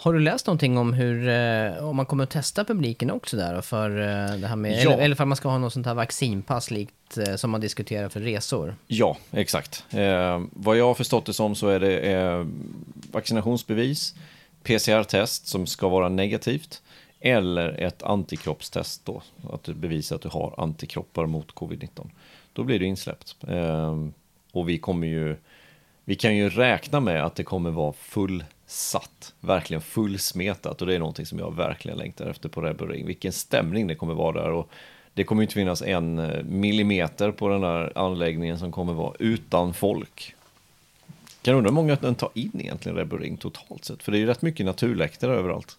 Har 0.00 0.12
du 0.12 0.20
läst 0.20 0.46
någonting 0.46 0.78
om 0.78 0.92
hur, 0.92 1.28
eh, 1.28 1.88
om 1.88 1.96
man 1.96 2.06
kommer 2.06 2.24
att 2.24 2.30
testa 2.30 2.64
publiken 2.64 3.10
också 3.10 3.36
där 3.36 3.60
för 3.60 3.90
det 4.36 4.46
här 4.46 4.56
med, 4.56 4.72
ja. 4.72 4.92
eller, 4.92 5.04
eller 5.04 5.16
för 5.16 5.24
man 5.24 5.36
ska 5.36 5.48
ha 5.48 5.58
något 5.58 5.72
sånt 5.72 5.86
här 5.86 5.94
vaccinpass 5.94 6.70
likt 6.70 7.18
som 7.36 7.50
man 7.50 7.60
diskuterar 7.60 8.08
för 8.08 8.20
resor? 8.20 8.76
Ja, 8.86 9.16
exakt. 9.30 9.84
Eh, 9.90 10.42
vad 10.50 10.76
jag 10.76 10.84
har 10.84 10.94
förstått 10.94 11.26
det 11.26 11.32
som 11.32 11.54
så 11.54 11.68
är 11.68 11.80
det 11.80 11.98
eh, 11.98 12.46
vaccinationsbevis, 13.12 14.14
PCR-test 14.62 15.46
som 15.46 15.66
ska 15.66 15.88
vara 15.88 16.08
negativt 16.08 16.82
eller 17.20 17.68
ett 17.68 18.02
antikroppstest 18.02 19.04
då, 19.04 19.22
att 19.50 19.64
du 19.64 19.74
bevisar 19.74 20.16
att 20.16 20.22
du 20.22 20.28
har 20.28 20.54
antikroppar 20.58 21.26
mot 21.26 21.54
covid-19. 21.54 22.10
Då 22.52 22.64
blir 22.64 22.78
du 22.78 22.86
insläppt. 22.86 23.36
Ehm, 23.48 24.12
och 24.52 24.68
vi 24.68 24.78
kommer 24.78 25.06
ju, 25.06 25.36
vi 26.08 26.14
kan 26.14 26.36
ju 26.36 26.48
räkna 26.48 27.00
med 27.00 27.24
att 27.24 27.34
det 27.34 27.42
kommer 27.42 27.70
vara 27.70 27.92
fullsatt, 27.92 29.34
verkligen 29.40 29.80
fullsmetat 29.80 30.80
och 30.80 30.86
det 30.86 30.94
är 30.94 30.98
någonting 30.98 31.26
som 31.26 31.38
jag 31.38 31.56
verkligen 31.56 31.98
längtar 31.98 32.26
efter 32.26 32.48
på 32.48 32.60
Rebel 32.60 32.88
Ring. 32.88 33.06
Vilken 33.06 33.32
stämning 33.32 33.86
det 33.86 33.94
kommer 33.94 34.14
vara 34.14 34.42
där 34.42 34.50
och 34.50 34.70
det 35.14 35.24
kommer 35.24 35.42
inte 35.42 35.54
finnas 35.54 35.82
en 35.82 36.18
eh, 36.18 36.42
millimeter 36.42 37.30
på 37.30 37.48
den 37.48 37.62
här 37.62 37.92
anläggningen 37.94 38.58
som 38.58 38.72
kommer 38.72 38.92
vara 38.92 39.14
utan 39.18 39.74
folk. 39.74 40.34
Kan 41.42 41.54
undra 41.54 41.70
hur 41.70 41.74
många 41.74 41.96
den 41.96 42.14
tar 42.14 42.30
in 42.34 42.60
egentligen 42.60 42.98
Rebel 42.98 43.18
Ring 43.18 43.36
totalt 43.36 43.84
sett, 43.84 44.02
för 44.02 44.12
det 44.12 44.18
är 44.18 44.20
ju 44.20 44.26
rätt 44.26 44.42
mycket 44.42 44.66
naturläktare 44.66 45.36
överallt. 45.36 45.76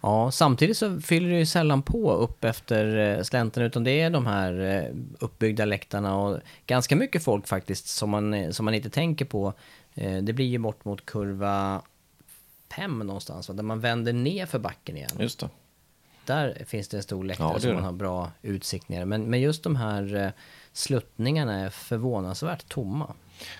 Ja, 0.00 0.30
samtidigt 0.30 0.76
så 0.76 1.00
fyller 1.00 1.30
det 1.30 1.38
ju 1.38 1.46
sällan 1.46 1.82
på 1.82 2.12
upp 2.12 2.44
efter 2.44 2.96
eh, 2.96 3.22
slänten 3.22 3.62
utan 3.62 3.84
det 3.84 4.00
är 4.00 4.10
de 4.10 4.26
här 4.26 4.60
eh, 4.60 4.96
uppbyggda 5.18 5.64
läktarna 5.64 6.16
och 6.16 6.40
ganska 6.66 6.96
mycket 6.96 7.24
folk 7.24 7.46
faktiskt 7.46 7.88
som 7.88 8.10
man, 8.10 8.34
eh, 8.34 8.50
som 8.50 8.64
man 8.64 8.74
inte 8.74 8.90
tänker 8.90 9.24
på. 9.24 9.52
Det 10.22 10.32
blir 10.32 10.46
ju 10.46 10.58
bort 10.58 10.84
mot 10.84 11.06
kurva 11.06 11.82
5 12.76 12.98
någonstans, 12.98 13.46
där 13.46 13.62
man 13.62 13.80
vänder 13.80 14.12
ner 14.12 14.46
för 14.46 14.58
backen 14.58 14.96
igen. 14.96 15.10
Just 15.18 15.40
det. 15.40 15.48
Där 16.24 16.64
finns 16.66 16.88
det 16.88 16.96
en 16.96 17.02
stor 17.02 17.24
läktare 17.24 17.52
ja, 17.52 17.60
som 17.60 17.74
man 17.74 17.84
har 17.84 17.92
bra 17.92 18.30
utsikt 18.42 18.88
ner. 18.88 19.04
Men, 19.04 19.22
men 19.22 19.40
just 19.40 19.62
de 19.62 19.76
här 19.76 20.32
sluttningarna 20.72 21.60
är 21.60 21.70
förvånansvärt 21.70 22.68
tomma. 22.68 23.14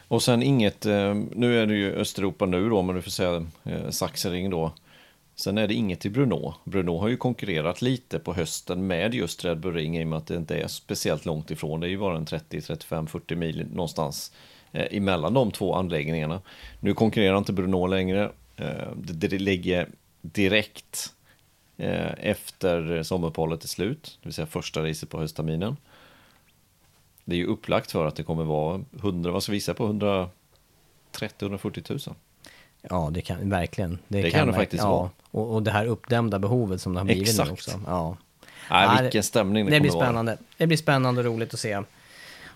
Och 0.08 0.22
sen 0.22 0.42
inget, 0.42 0.84
nu 0.84 1.62
är 1.62 1.66
det 1.66 1.74
ju 1.74 1.92
Östeuropa 1.92 2.46
nu 2.46 2.68
då, 2.68 2.82
men 2.82 2.96
du 2.96 3.02
får 3.02 3.10
säga 3.10 3.46
Saxering 3.90 4.50
då. 4.50 4.72
Sen 5.38 5.58
är 5.58 5.68
det 5.68 5.74
inget 5.74 6.06
i 6.06 6.10
Bruno. 6.10 6.54
Bruno 6.64 6.98
har 6.98 7.08
ju 7.08 7.16
konkurrerat 7.16 7.82
lite 7.82 8.18
på 8.18 8.34
hösten 8.34 8.86
med 8.86 9.14
just 9.14 9.44
Red 9.44 9.60
Bull 9.60 9.74
Ring 9.74 9.98
i 9.98 10.04
och 10.04 10.08
med 10.08 10.16
att 10.16 10.26
det 10.26 10.36
inte 10.36 10.56
är 10.56 10.68
speciellt 10.68 11.24
långt 11.24 11.50
ifrån. 11.50 11.80
Det 11.80 11.86
är 11.86 11.88
ju 11.90 11.98
bara 11.98 12.16
en 12.16 12.26
30, 12.26 12.60
35, 12.60 13.06
40 13.06 13.36
mil 13.36 13.66
någonstans 13.72 14.32
eh, 14.72 14.96
emellan 14.96 15.34
de 15.34 15.50
två 15.50 15.74
anläggningarna. 15.74 16.40
Nu 16.80 16.94
konkurrerar 16.94 17.38
inte 17.38 17.52
Bruno 17.52 17.86
längre. 17.86 18.32
Eh, 18.56 18.92
det, 18.96 19.28
det 19.28 19.38
ligger 19.38 19.88
direkt 20.22 21.14
eh, 21.76 22.12
efter 22.18 23.02
sommaruppehållet 23.02 23.64
är 23.64 23.68
slut, 23.68 24.18
det 24.22 24.26
vill 24.26 24.34
säga 24.34 24.46
första 24.46 24.84
racet 24.84 25.10
på 25.10 25.20
höstterminen. 25.20 25.76
Det 27.24 27.34
är 27.34 27.38
ju 27.38 27.46
upplagt 27.46 27.90
för 27.90 28.06
att 28.06 28.16
det 28.16 28.22
kommer 28.22 28.44
vara 28.44 28.84
100, 28.98 29.30
vad 29.30 29.42
ska 29.42 29.52
vi 29.52 29.56
visa 29.56 29.74
på, 29.74 29.88
130-140 31.12 32.08
000. 32.08 32.16
Ja, 32.90 33.10
det 33.12 33.20
kan 33.20 33.50
verkligen. 33.50 33.98
Det, 34.08 34.22
det 34.22 34.30
kan, 34.30 34.40
kan 34.40 34.48
det 34.48 34.54
faktiskt 34.54 34.82
ja. 34.82 34.90
vara. 34.90 35.10
Och, 35.30 35.54
och 35.54 35.62
det 35.62 35.70
här 35.70 35.86
uppdämda 35.86 36.38
behovet 36.38 36.80
som 36.80 36.94
det 36.94 37.00
har 37.00 37.04
blivit 37.04 37.28
Exakt. 37.28 37.48
nu 37.48 37.52
också. 37.52 37.80
Ja. 37.86 38.16
Nej, 38.70 39.02
vilken 39.02 39.22
stämning 39.22 39.66
det, 39.66 39.72
det 39.72 39.80
blir 39.80 39.90
spännande. 39.90 40.32
Vara. 40.32 40.42
Det 40.56 40.66
blir 40.66 40.76
spännande 40.76 41.20
och 41.20 41.24
roligt 41.24 41.54
att 41.54 41.60
se. 41.60 41.82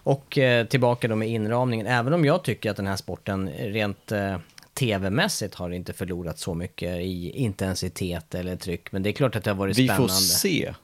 Och 0.02 0.38
eh, 0.38 0.66
tillbaka 0.66 1.08
då 1.08 1.16
med 1.16 1.28
inramningen. 1.28 1.87
Även 1.87 2.12
om 2.12 2.25
jag 2.25 2.44
tycker 2.44 2.70
att 2.70 2.76
den 2.76 2.87
här 2.87 2.96
sporten 2.96 3.50
rent 3.50 4.12
eh, 4.12 4.37
tv-mässigt 4.75 5.54
har 5.54 5.70
inte 5.70 5.92
förlorat 5.92 6.38
så 6.38 6.54
mycket 6.54 7.00
i 7.00 7.30
intensitet 7.30 8.34
eller 8.34 8.56
tryck. 8.56 8.92
Men 8.92 9.02
det 9.02 9.10
är 9.10 9.12
klart 9.12 9.37
att 9.37 9.44
det 9.44 9.50
har 9.50 9.56
varit 9.56 9.78
vi 9.78 9.84
spännande. 9.84 10.06
Vi 10.06 10.08
får 10.08 10.38
se 10.38 10.75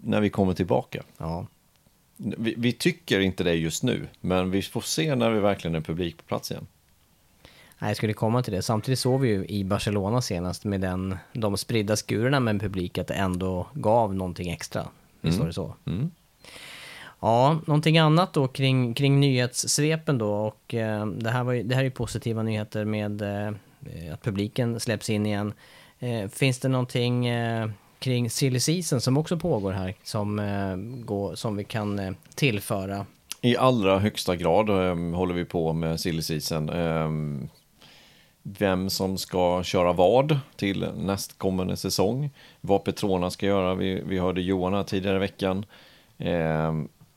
när 0.00 0.20
vi 0.20 0.30
kommer 0.30 0.54
tillbaka. 0.54 1.02
Ja. 1.18 1.46
Vi, 2.16 2.54
vi, 2.58 2.72
tycker 2.72 3.20
inte 3.20 3.44
det 3.44 3.54
just 3.54 3.82
nu, 3.82 4.08
men 4.20 4.50
vi 4.50 4.62
får 4.62 4.80
se 4.80 5.14
när 5.14 5.30
vi 5.30 5.40
verkligen 5.40 5.74
är 5.74 5.80
publik 5.80 6.16
på 6.16 6.22
plats 6.22 6.50
igen. 6.50 6.66
Nej, 7.82 7.90
jag 7.90 7.96
skulle 7.96 8.12
komma 8.12 8.42
till 8.42 8.52
det. 8.52 8.62
Samtidigt 8.62 8.98
såg 8.98 9.20
vi 9.20 9.28
ju 9.28 9.46
i 9.46 9.64
Barcelona 9.64 10.22
senast 10.22 10.64
med 10.64 10.80
den, 10.80 11.16
de 11.32 11.56
spridda 11.56 11.96
skurarna 11.96 12.40
med 12.40 12.52
en 12.52 12.58
publik 12.58 12.98
att 12.98 13.06
det 13.06 13.14
ändå 13.14 13.66
gav 13.74 14.14
någonting 14.14 14.50
extra. 14.50 14.88
Visst 15.20 15.34
mm. 15.34 15.40
var 15.40 15.46
det 15.46 15.52
så? 15.52 15.74
Mm. 15.86 16.10
Ja, 17.20 17.58
någonting 17.66 17.98
annat 17.98 18.32
då 18.32 18.48
kring, 18.48 18.94
kring 18.94 19.20
nyhetssvepen 19.20 20.18
då 20.18 20.32
och 20.32 20.74
eh, 20.74 21.06
det, 21.06 21.30
här 21.30 21.44
var 21.44 21.52
ju, 21.52 21.62
det 21.62 21.74
här 21.74 21.82
är 21.82 21.84
ju 21.84 21.90
positiva 21.90 22.42
nyheter 22.42 22.84
med 22.84 23.22
eh, 23.22 23.54
att 24.12 24.22
publiken 24.22 24.80
släpps 24.80 25.10
in 25.10 25.26
igen. 25.26 25.52
Eh, 25.98 26.28
finns 26.28 26.58
det 26.58 26.68
någonting 26.68 27.26
eh, 27.26 27.70
kring 27.98 28.30
silly 28.30 28.60
season 28.60 29.00
som 29.00 29.16
också 29.16 29.36
pågår 29.38 29.72
här 29.72 29.94
som, 30.02 30.38
eh, 30.38 30.76
går, 31.04 31.34
som 31.34 31.56
vi 31.56 31.64
kan 31.64 31.98
eh, 31.98 32.12
tillföra? 32.34 33.06
I 33.40 33.56
allra 33.56 33.98
högsta 33.98 34.36
grad 34.36 34.68
håller 35.14 35.34
vi 35.34 35.44
på 35.44 35.72
med 35.72 36.00
silly 36.00 36.22
season 36.22 36.70
vem 38.42 38.90
som 38.90 39.18
ska 39.18 39.62
köra 39.62 39.92
vad 39.92 40.38
till 40.56 40.88
nästkommande 40.96 41.76
säsong. 41.76 42.30
Vad 42.60 42.84
Petrona 42.84 43.30
ska 43.30 43.46
göra. 43.46 43.74
Vi, 43.74 44.02
vi 44.06 44.18
hörde 44.18 44.42
Johan 44.42 44.74
här 44.74 44.82
tidigare 44.82 45.16
i 45.16 45.20
veckan. 45.20 45.66
Eh, 46.18 46.72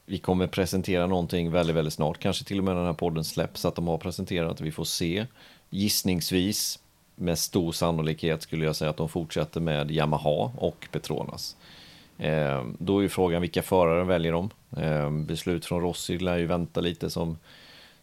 vi 0.05 0.17
kommer 0.17 0.48
presentera 0.48 1.08
någonting 1.08 1.51
väldigt, 1.51 1.75
väldigt 1.75 1.94
snart. 1.94 2.20
Kanske 2.20 2.46
till 2.46 2.58
och 2.58 2.63
med 2.63 2.75
den 2.75 2.86
här 2.86 2.94
podden 2.94 3.24
släpps 3.24 3.65
att 3.65 3.75
de 3.75 3.88
har 3.88 3.98
presenterat. 3.98 4.62
Vi 4.62 4.72
får 4.72 4.84
se. 4.84 5.25
Gissningsvis 5.70 6.79
med 7.15 7.39
stor 7.39 7.72
sannolikhet 7.72 8.41
skulle 8.41 8.65
jag 8.65 8.75
säga 8.75 8.89
att 8.89 8.98
de 8.98 9.10
fortsätter 9.10 9.62
med 9.62 9.91
Yamaha 9.91 10.51
och 10.58 10.88
Petronas. 10.91 11.55
Eh, 12.17 12.63
då 12.79 12.98
är 12.98 13.01
ju 13.01 13.10
frågan 13.10 13.41
vilka 13.41 13.62
förare 13.62 14.03
väljer 14.03 14.32
de? 14.32 14.50
Eh, 14.77 15.12
beslut 15.12 15.65
från 15.65 15.82
Rossi 15.82 16.17
lär 16.17 16.38
ju 16.38 16.46
vänta 16.46 16.82
lite 16.82 17.10
som 17.10 17.38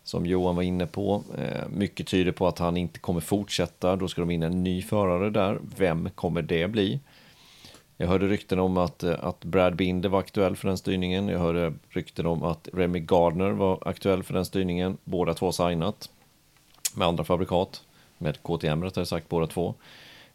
som 0.04 0.26
Johan 0.26 0.56
var 0.56 0.62
inne 0.62 0.86
på. 0.86 1.22
Eh, 1.38 1.68
mycket 1.68 2.06
tyder 2.06 2.32
på 2.32 2.46
att 2.46 2.58
han 2.58 2.76
inte 2.76 2.98
kommer 2.98 3.20
fortsätta. 3.20 3.96
Då 3.96 4.08
ska 4.08 4.20
de 4.20 4.30
in 4.30 4.42
en 4.42 4.64
ny 4.64 4.82
förare 4.82 5.30
där. 5.30 5.58
Vem 5.76 6.10
kommer 6.10 6.42
det 6.42 6.68
bli? 6.68 7.00
Jag 7.96 8.08
hörde 8.08 8.28
rykten 8.28 8.58
om 8.58 8.76
att, 8.76 9.02
eh, 9.02 9.14
att 9.20 9.44
Brad 9.44 9.76
Binder 9.76 10.08
var 10.08 10.18
aktuell 10.18 10.56
för 10.56 10.68
den 10.68 10.78
styrningen. 10.78 11.28
Jag 11.28 11.38
hörde 11.38 11.72
rykten 11.88 12.26
om 12.26 12.42
att 12.42 12.68
Remy 12.72 13.00
Gardner 13.00 13.50
var 13.50 13.78
aktuell 13.82 14.22
för 14.22 14.34
den 14.34 14.44
styrningen. 14.44 14.98
Båda 15.04 15.34
två 15.34 15.52
signat 15.52 16.10
med 16.94 17.08
andra 17.08 17.24
fabrikat. 17.24 17.82
med 18.18 18.42
KTM 18.42 18.84
rättare 18.84 19.06
sagt 19.06 19.28
båda 19.28 19.46
två. 19.46 19.74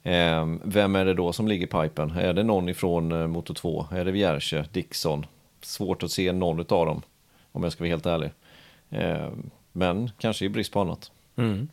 Ehm, 0.04 0.62
vem 0.64 0.96
är 0.96 1.06
det 1.06 1.14
då 1.14 1.34
som 1.34 1.48
ligger 1.48 1.68
i 1.68 1.70
pipen? 1.70 2.12
Är 2.12 2.34
det 2.34 2.44
någon 2.44 2.70
ifrån 2.70 3.12
eh, 3.12 3.28
Moto2? 3.28 3.96
Är 3.96 4.06
det 4.06 4.12
Vierche, 4.12 4.66
Dixon? 4.72 5.26
Svårt 5.62 6.04
att 6.04 6.12
se 6.12 6.32
någon 6.32 6.60
av 6.60 6.86
dem, 6.86 7.02
om 7.52 7.64
jag 7.64 7.72
ska 7.72 7.84
vara 7.84 7.90
helt 7.90 8.06
ärlig. 8.06 8.32
Ehm, 8.90 9.50
men 9.72 10.12
kanske 10.20 10.46
i 10.46 10.50
brist 10.50 10.72
på 10.72 10.82
annat. 10.82 11.12
Mm. 11.36 11.68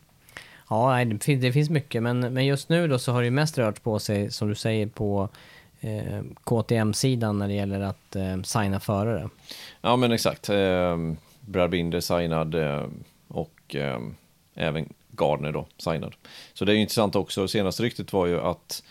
Ja, 0.69 1.05
det, 1.05 1.51
finns, 1.51 1.69
mycket, 1.69 2.03
men, 2.03 2.19
men 2.19 2.45
just 2.45 2.69
nu 2.69 2.87
då 2.87 2.99
så 2.99 3.11
har 3.11 3.23
det 3.23 3.31
mest 3.31 3.57
rört 3.57 3.83
på 3.83 3.99
sig, 3.99 4.31
som 4.31 4.49
du 4.49 4.55
säger, 4.55 4.87
på 4.87 5.29
eh, 5.79 6.21
KTM-sidan 6.43 7.39
när 7.39 7.47
det 7.47 7.53
gäller 7.53 7.79
att 7.79 8.15
eh, 8.15 8.41
signa 8.41 8.79
förare. 8.79 9.29
Ja, 9.81 9.95
men 9.95 10.11
exakt. 10.11 10.49
Eh, 10.49 10.97
Brad 11.39 11.69
Binder 11.69 11.99
signad 11.99 12.55
eh, 12.55 12.87
och 13.27 13.75
eh, 13.75 13.99
även 14.53 14.93
Gardner 15.11 15.51
då 15.51 15.65
signad. 15.77 16.15
Så 16.53 16.65
det 16.65 16.71
är 16.71 16.73
ju 16.75 16.81
intressant 16.81 17.15
också. 17.15 17.47
Senaste 17.47 17.83
ryktet 17.83 18.13
var 18.13 18.25
ju 18.25 18.41
att 18.41 18.83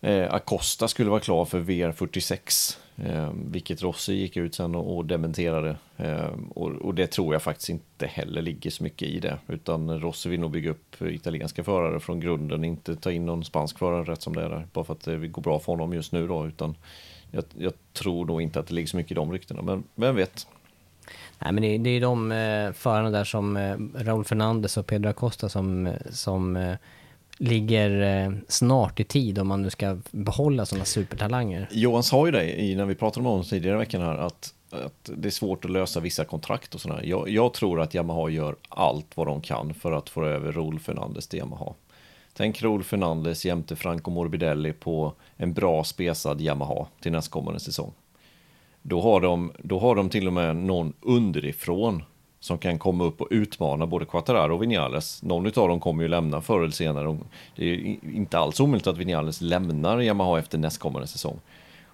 eh, 0.00 0.34
Acosta 0.34 0.88
skulle 0.88 1.10
vara 1.10 1.20
klar 1.20 1.44
för 1.44 1.60
VR46. 1.60 2.76
Eh, 3.04 3.30
vilket 3.34 3.82
Rossi 3.82 4.14
gick 4.14 4.36
ut 4.36 4.54
sen 4.54 4.74
och, 4.74 4.96
och 4.96 5.04
dementerade. 5.04 5.76
Eh, 5.96 6.30
och, 6.50 6.70
och, 6.70 6.94
det 6.94 7.06
tror 7.06 7.34
jag 7.34 7.42
faktiskt 7.42 7.68
inte 7.68 8.06
heller 8.06 8.42
ligger 8.42 8.70
så 8.70 8.82
mycket 8.82 9.08
i 9.08 9.20
det. 9.20 9.38
Utan 9.46 10.00
Rossi 10.00 10.28
vill 10.28 10.40
nog 10.40 10.50
bygga 10.50 10.70
upp 10.70 11.02
italienska 11.02 11.64
förare 11.64 12.00
från 12.00 12.20
grunden. 12.20 12.64
Inte 12.64 12.96
ta 12.96 13.12
in 13.12 13.26
någon 13.26 13.44
spansk 13.44 13.78
förare 13.78 14.04
rätt 14.04 14.22
som 14.22 14.36
det 14.36 14.42
är. 14.42 14.48
Där, 14.48 14.66
bara 14.72 14.84
för 14.84 14.92
att 14.92 15.04
det 15.04 15.28
går 15.28 15.42
bra 15.42 15.58
för 15.58 15.72
honom 15.72 15.92
just 15.92 16.12
nu 16.12 16.26
då. 16.26 16.46
Utan 16.46 16.74
jag, 17.30 17.44
jag 17.58 17.72
tror 17.92 18.26
nog 18.26 18.42
inte 18.42 18.60
att 18.60 18.66
det 18.66 18.74
ligger 18.74 18.88
så 18.88 18.96
mycket 18.96 19.12
i 19.12 19.14
de 19.14 19.32
ryktena. 19.32 19.62
Men 19.62 19.84
vem 19.94 20.16
vet? 20.16 20.46
Nej, 21.38 21.52
men 21.52 21.62
det, 21.62 21.78
det 21.78 21.90
är 21.90 22.00
de 22.00 22.32
eh, 22.32 22.72
förarna 22.72 23.10
där 23.10 23.24
som 23.24 23.56
eh, 23.56 23.76
Raúl 23.94 24.24
Fernandez 24.24 24.76
och 24.76 24.86
Pedro 24.86 25.08
Acosta 25.08 25.48
som, 25.48 25.86
eh, 25.86 25.94
som 26.10 26.56
eh, 26.56 26.76
ligger 27.38 28.00
eh, 28.00 28.32
snart 28.48 29.00
i 29.00 29.04
tid 29.04 29.38
om 29.38 29.48
man 29.48 29.62
nu 29.62 29.70
ska 29.70 29.98
behålla 30.10 30.66
sådana 30.66 30.84
supertalanger. 30.84 31.68
Johan 31.70 32.02
sa 32.02 32.26
ju 32.26 32.32
det 32.32 32.76
när 32.76 32.84
vi 32.84 32.94
pratade 32.94 33.20
om 33.20 33.26
honom 33.26 33.44
tidigare 33.44 33.76
i 33.76 33.78
veckan 33.78 34.02
här 34.02 34.16
att, 34.16 34.54
att 34.70 35.10
det 35.16 35.28
är 35.28 35.30
svårt 35.30 35.64
att 35.64 35.70
lösa 35.70 36.00
vissa 36.00 36.24
kontrakt 36.24 36.74
och 36.74 36.80
sådär. 36.80 37.02
Jag, 37.04 37.28
jag 37.28 37.52
tror 37.54 37.80
att 37.80 37.94
Yamaha 37.94 38.28
gör 38.28 38.56
allt 38.68 39.16
vad 39.16 39.26
de 39.26 39.40
kan 39.40 39.74
för 39.74 39.92
att 39.92 40.08
få 40.08 40.24
över 40.24 40.52
Rol 40.52 40.78
Fernandez 40.78 41.26
till 41.26 41.38
Yamaha. 41.38 41.74
Tänk 42.32 42.62
Rol 42.62 42.84
Fernandez 42.84 43.44
jämte 43.44 43.76
Franco 43.76 44.10
Morbidelli 44.10 44.72
på 44.72 45.12
en 45.36 45.52
bra 45.52 45.84
spesad 45.84 46.40
Yamaha 46.40 46.86
till 47.00 47.12
nästkommande 47.12 47.60
säsong. 47.60 47.92
Då 48.82 49.00
har, 49.00 49.20
de, 49.20 49.52
då 49.58 49.78
har 49.78 49.94
de 49.94 50.10
till 50.10 50.26
och 50.26 50.32
med 50.32 50.56
någon 50.56 50.92
underifrån 51.00 52.02
som 52.40 52.58
kan 52.58 52.78
komma 52.78 53.04
upp 53.04 53.20
och 53.20 53.28
utmana 53.30 53.86
både 53.86 54.04
Quattararo 54.04 54.54
och 54.54 54.62
Vinales. 54.62 55.22
Någon 55.22 55.46
av 55.46 55.68
dem 55.68 55.80
kommer 55.80 56.02
ju 56.02 56.08
lämna 56.08 56.40
förr 56.40 56.60
eller 56.60 56.70
senare. 56.70 57.18
Det 57.56 57.74
är 57.74 57.78
inte 58.14 58.38
alls 58.38 58.60
omöjligt 58.60 58.86
att 58.86 58.98
Vinales 58.98 59.40
lämnar 59.40 60.00
Yamaha 60.00 60.38
efter 60.38 60.58
nästkommande 60.58 61.06
säsong. 61.06 61.40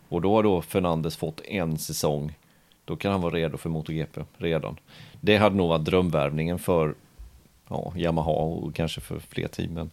Och 0.09 0.21
då 0.21 0.35
har 0.35 0.43
då 0.43 0.63
Fernandes 0.63 1.17
fått 1.17 1.41
en 1.41 1.79
säsong. 1.79 2.35
Då 2.85 2.97
kan 2.97 3.13
han 3.13 3.21
vara 3.21 3.35
redo 3.35 3.57
för 3.57 3.71
MotoGP 3.71 4.21
redan. 4.39 4.77
Det 5.21 5.37
hade 5.37 5.57
nog 5.57 5.69
varit 5.69 5.85
drömvärvningen 5.85 6.59
för 6.59 6.95
ja, 7.69 7.93
Yamaha 7.97 8.31
och 8.31 8.75
kanske 8.75 9.01
för 9.01 9.19
fler 9.19 9.49
team. 9.49 9.75
Men, 9.75 9.91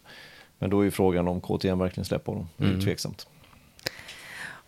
men 0.58 0.70
då 0.70 0.80
är 0.80 0.84
ju 0.84 0.90
frågan 0.90 1.28
om 1.28 1.40
KTM 1.40 1.78
verkligen 1.78 2.04
släpper 2.04 2.32
honom. 2.32 2.48
Det 2.56 2.64
är 2.64 2.68
mm. 2.68 2.80
tveksamt. 2.80 3.26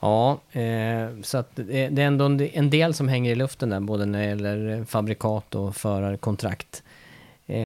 Ja, 0.00 0.40
eh, 0.52 1.08
så 1.22 1.38
att 1.38 1.56
det, 1.56 1.88
det 1.88 2.02
är 2.02 2.06
ändå 2.06 2.24
en 2.52 2.70
del 2.70 2.94
som 2.94 3.08
hänger 3.08 3.32
i 3.32 3.34
luften 3.34 3.70
där, 3.70 3.80
både 3.80 4.06
när 4.06 4.18
det 4.18 4.26
gäller 4.26 4.84
fabrikat 4.84 5.54
och 5.54 5.76
förarkontrakt. 5.76 6.82
Eh. 7.46 7.64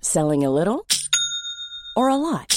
Selling 0.00 0.44
a 0.44 0.50
little 0.50 0.84
or 1.96 2.10
a 2.10 2.16
lot? 2.16 2.56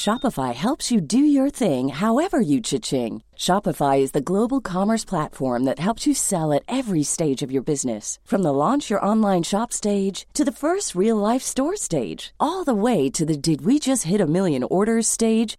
Shopify 0.00 0.54
helps 0.54 0.90
you 0.90 1.00
do 1.00 1.18
your 1.18 1.50
thing 1.50 1.88
however 1.88 2.40
you 2.40 2.62
cha-ching. 2.62 3.22
Shopify 3.36 3.98
is 4.00 4.12
the 4.12 4.20
global 4.20 4.60
commerce 4.60 5.04
platform 5.04 5.64
that 5.64 5.78
helps 5.78 6.06
you 6.06 6.14
sell 6.14 6.54
at 6.54 6.62
every 6.68 7.02
stage 7.02 7.42
of 7.42 7.50
your 7.50 7.62
business. 7.62 8.18
From 8.24 8.42
the 8.42 8.52
launch 8.52 8.88
your 8.88 9.04
online 9.04 9.42
shop 9.42 9.72
stage 9.72 10.26
to 10.32 10.44
the 10.44 10.52
first 10.52 10.94
real 10.94 11.16
life 11.16 11.42
store 11.42 11.76
stage, 11.76 12.32
all 12.40 12.64
the 12.64 12.74
way 12.74 13.10
to 13.10 13.26
the 13.26 13.36
did 13.36 13.62
we 13.66 13.78
just 13.78 14.04
hit 14.04 14.20
a 14.22 14.26
million 14.26 14.62
orders 14.62 15.06
stage. 15.06 15.58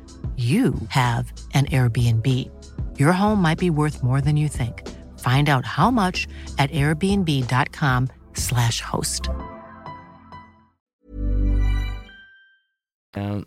you 0.41 0.73
have 0.87 1.33
an 1.53 1.65
Airbnb. 1.65 2.25
Your 2.97 3.11
home 3.11 3.41
might 3.41 3.59
be 3.59 3.69
worth 3.69 4.03
more 4.03 4.21
than 4.21 4.37
you 4.37 4.49
think. 4.49 4.87
Find 5.19 5.49
out 5.49 5.65
how 5.65 5.91
much 5.91 6.27
at 6.57 6.71
airbnb.com 6.71 8.07
slash 8.33 8.81
host. 8.81 9.29
Uh, 13.17 13.41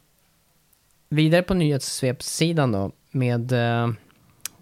vidare 1.09 1.43
på 1.43 1.55
nyhetssvepssidan 1.55 2.73
då 2.73 2.91
med 3.11 3.53
uh, 3.53 3.93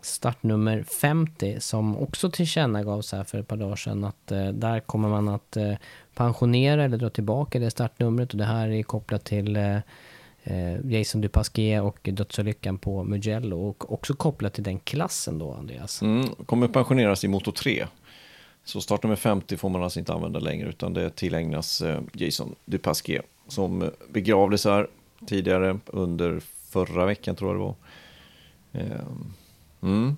startnummer 0.01 0.83
50 0.83 1.61
som 1.61 1.97
också 1.97 2.31
tillkännagavs 2.31 3.13
här 3.13 3.25
för 3.25 3.39
ett 3.39 3.49
par 3.49 3.57
dagar 3.57 3.77
sedan 3.77 4.05
att 4.05 4.33
uh, 4.33 4.49
där 4.49 4.81
kommer 4.81 5.09
man 5.09 5.29
att 5.29 5.57
pensionera 6.15 6.85
eller 6.85 6.97
dra 6.97 7.11
tillbaka 7.11 7.59
det 7.59 7.71
startnumret 7.71 8.33
och 8.33 8.39
det 8.39 8.45
här 8.45 8.69
är 8.69 8.83
kopplat 8.83 9.25
till 9.25 9.57
Eh, 10.45 10.87
Jason 10.87 11.21
Dupasquier 11.21 11.83
och 11.83 11.99
dödsolyckan 12.03 12.79
på 12.79 13.05
Mugello 13.05 13.69
och 13.69 13.93
också 13.93 14.15
kopplat 14.15 14.53
till 14.55 14.65
den 14.65 14.79
klassen 14.79 15.39
då, 15.39 15.53
Andreas. 15.53 16.03
Mm, 16.03 16.29
kommer 16.47 16.69
pensioneras 16.69 17.25
i 17.25 17.29
Moto 17.29 17.53
3. 17.53 17.87
Så 18.65 18.81
startnummer 18.81 19.17
50 19.17 19.57
får 19.57 19.69
man 19.69 19.83
alltså 19.83 19.99
inte 19.99 20.13
använda 20.13 20.41
längre 20.41 20.69
utan 20.69 20.95
det 20.95 21.11
tillägnas 21.11 21.83
eh, 21.83 22.01
Jason 22.13 22.55
Dupasquier 22.65 23.23
som 23.49 23.91
begravdes 24.09 24.65
här 24.65 24.89
tidigare 25.27 25.79
under 25.87 26.41
förra 26.69 27.07
veckan 27.07 27.37
tror 27.37 27.51
jag 27.51 27.61
det 27.61 27.65
var. 27.65 27.75
Eh, 28.73 29.07
mm. 29.83 30.17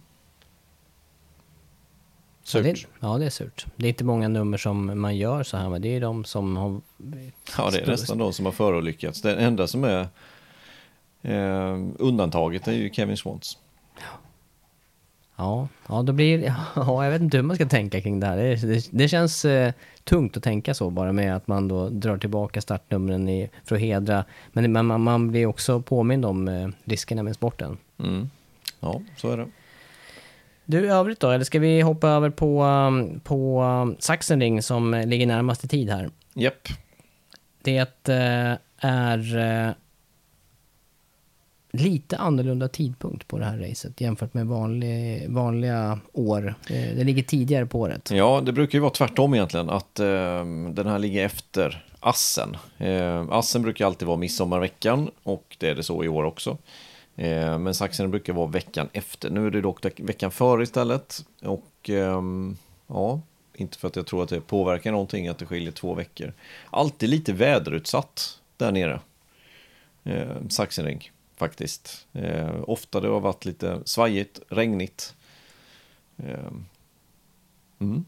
Surt. 2.44 2.66
Ja 2.66 2.72
det, 2.72 2.86
ja, 3.00 3.18
det 3.18 3.26
är 3.26 3.30
surt. 3.30 3.66
Det 3.76 3.86
är 3.86 3.88
inte 3.88 4.04
många 4.04 4.28
nummer 4.28 4.58
som 4.58 5.00
man 5.00 5.16
gör 5.16 5.42
så 5.42 5.56
här, 5.56 5.68
men 5.68 5.82
det 5.82 5.96
är 5.96 6.00
de 6.00 6.24
som 6.24 6.56
har... 6.56 6.80
Ja, 7.58 7.70
det 7.70 7.80
är 7.80 7.86
nästan 7.86 8.18
de 8.18 8.32
som 8.32 8.44
har 8.44 8.52
förolyckats. 8.52 9.22
Det 9.22 9.36
enda 9.36 9.66
som 9.66 9.84
är 9.84 10.08
eh, 11.22 11.78
undantaget 11.98 12.68
är 12.68 12.72
ju 12.72 12.90
Kevin 12.90 13.16
Swans. 13.16 13.58
Ja, 15.36 15.68
ja, 15.88 16.02
då 16.02 16.12
blir 16.12 16.42
ja, 16.76 17.04
jag 17.04 17.10
vet 17.10 17.22
inte 17.22 17.36
hur 17.36 17.44
man 17.44 17.56
ska 17.56 17.66
tänka 17.66 18.00
kring 18.00 18.20
det 18.20 18.26
här. 18.26 18.36
Det, 18.36 18.56
det, 18.56 18.88
det 18.90 19.08
känns 19.08 19.44
eh, 19.44 19.72
tungt 20.04 20.36
att 20.36 20.42
tänka 20.42 20.74
så 20.74 20.90
bara 20.90 21.12
med 21.12 21.36
att 21.36 21.46
man 21.46 21.68
då 21.68 21.88
drar 21.88 22.18
tillbaka 22.18 22.60
startnumren 22.60 23.28
i, 23.28 23.50
för 23.64 23.76
att 23.76 23.82
hedra. 23.82 24.24
Men 24.52 24.86
man, 24.86 25.00
man 25.00 25.30
blir 25.30 25.46
också 25.46 25.82
påmind 25.82 26.24
om 26.24 26.48
eh, 26.48 26.68
riskerna 26.84 27.22
med 27.22 27.34
sporten. 27.34 27.78
Mm. 27.98 28.30
Ja, 28.80 29.00
så 29.16 29.30
är 29.30 29.36
det. 29.36 29.46
Du, 30.66 30.84
i 30.84 30.88
övrigt 30.88 31.20
då? 31.20 31.30
Eller 31.30 31.44
ska 31.44 31.58
vi 31.58 31.80
hoppa 31.80 32.08
över 32.08 32.30
på, 32.30 32.64
um, 32.64 33.20
på 33.20 33.62
um, 33.62 33.96
Sachsenring 33.98 34.62
som 34.62 34.94
eh, 34.94 35.06
ligger 35.06 35.26
närmast 35.26 35.64
i 35.64 35.68
tid 35.68 35.90
här? 35.90 36.10
Japp. 36.34 36.68
Det 37.62 38.08
eh, 38.08 38.56
är 38.78 39.36
eh, 39.36 39.72
lite 41.72 42.16
annorlunda 42.16 42.68
tidpunkt 42.68 43.28
på 43.28 43.38
det 43.38 43.44
här 43.44 43.58
racet 43.58 44.00
jämfört 44.00 44.34
med 44.34 44.46
vanlig, 44.46 45.30
vanliga 45.30 45.98
år. 46.12 46.54
Det 46.68 47.04
ligger 47.04 47.22
tidigare 47.22 47.66
på 47.66 47.80
året. 47.80 48.10
Ja, 48.10 48.40
det 48.40 48.52
brukar 48.52 48.78
ju 48.78 48.80
vara 48.80 48.92
tvärtom 48.92 49.34
egentligen, 49.34 49.70
att 49.70 50.00
eh, 50.00 50.44
den 50.72 50.86
här 50.86 50.98
ligger 50.98 51.24
efter 51.24 51.84
Assen. 52.00 52.56
Eh, 52.78 53.26
Assen 53.30 53.62
brukar 53.62 53.86
alltid 53.86 54.08
vara 54.08 54.16
midsommarveckan 54.16 55.10
och 55.22 55.56
det 55.60 55.68
är 55.68 55.74
det 55.74 55.82
så 55.82 56.04
i 56.04 56.08
år 56.08 56.24
också. 56.24 56.58
Eh, 57.16 57.58
men 57.58 57.74
Sachsen 57.74 58.10
brukar 58.10 58.32
vara 58.32 58.46
veckan 58.46 58.88
efter. 58.92 59.30
Nu 59.30 59.46
är 59.46 59.50
det 59.50 59.60
dock 59.60 60.00
veckan 60.00 60.30
före 60.30 60.62
istället. 60.62 61.24
Och 61.42 61.90
ehm, 61.90 62.56
ja, 62.86 63.20
inte 63.54 63.78
för 63.78 63.88
att 63.88 63.96
jag 63.96 64.06
tror 64.06 64.22
att 64.22 64.28
det 64.28 64.40
påverkar 64.40 64.92
någonting 64.92 65.28
att 65.28 65.38
det 65.38 65.46
skiljer 65.46 65.72
två 65.72 65.94
veckor. 65.94 66.32
Alltid 66.70 67.08
lite 67.08 67.32
väderutsatt 67.32 68.40
där 68.56 68.72
nere. 68.72 69.00
Eh, 70.04 70.48
Sachsenring 70.48 71.10
faktiskt. 71.36 72.06
Eh, 72.12 72.54
ofta 72.66 73.00
det 73.00 73.08
har 73.08 73.20
varit 73.20 73.44
lite 73.44 73.80
svajigt, 73.84 74.40
regnigt. 74.48 75.14
Eh, 76.16 76.52
mm. 77.78 78.04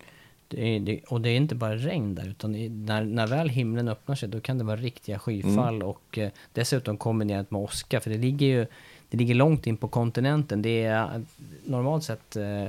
det 0.48 0.76
är, 0.76 0.80
det, 0.80 1.00
och 1.04 1.20
det 1.20 1.30
är 1.30 1.36
inte 1.36 1.54
bara 1.54 1.76
regn 1.76 2.14
där, 2.14 2.28
utan 2.28 2.52
när, 2.86 3.04
när 3.04 3.26
väl 3.26 3.48
himlen 3.48 3.88
öppnar 3.88 4.14
sig 4.14 4.28
då 4.28 4.40
kan 4.40 4.58
det 4.58 4.64
vara 4.64 4.76
riktiga 4.76 5.18
skyfall 5.18 5.74
mm. 5.74 5.88
och 5.88 6.18
eh, 6.18 6.30
dessutom 6.52 6.96
kombinerat 6.96 7.50
med 7.50 7.60
åska, 7.60 8.00
för 8.00 8.10
det 8.10 8.18
ligger 8.18 8.46
ju 8.46 8.66
det 9.10 9.16
ligger 9.16 9.34
långt 9.34 9.66
in 9.66 9.76
på 9.76 9.88
kontinenten. 9.88 10.62
Det 10.62 10.84
är 10.84 11.22
normalt 11.64 12.04
sett 12.04 12.36
eh, 12.36 12.66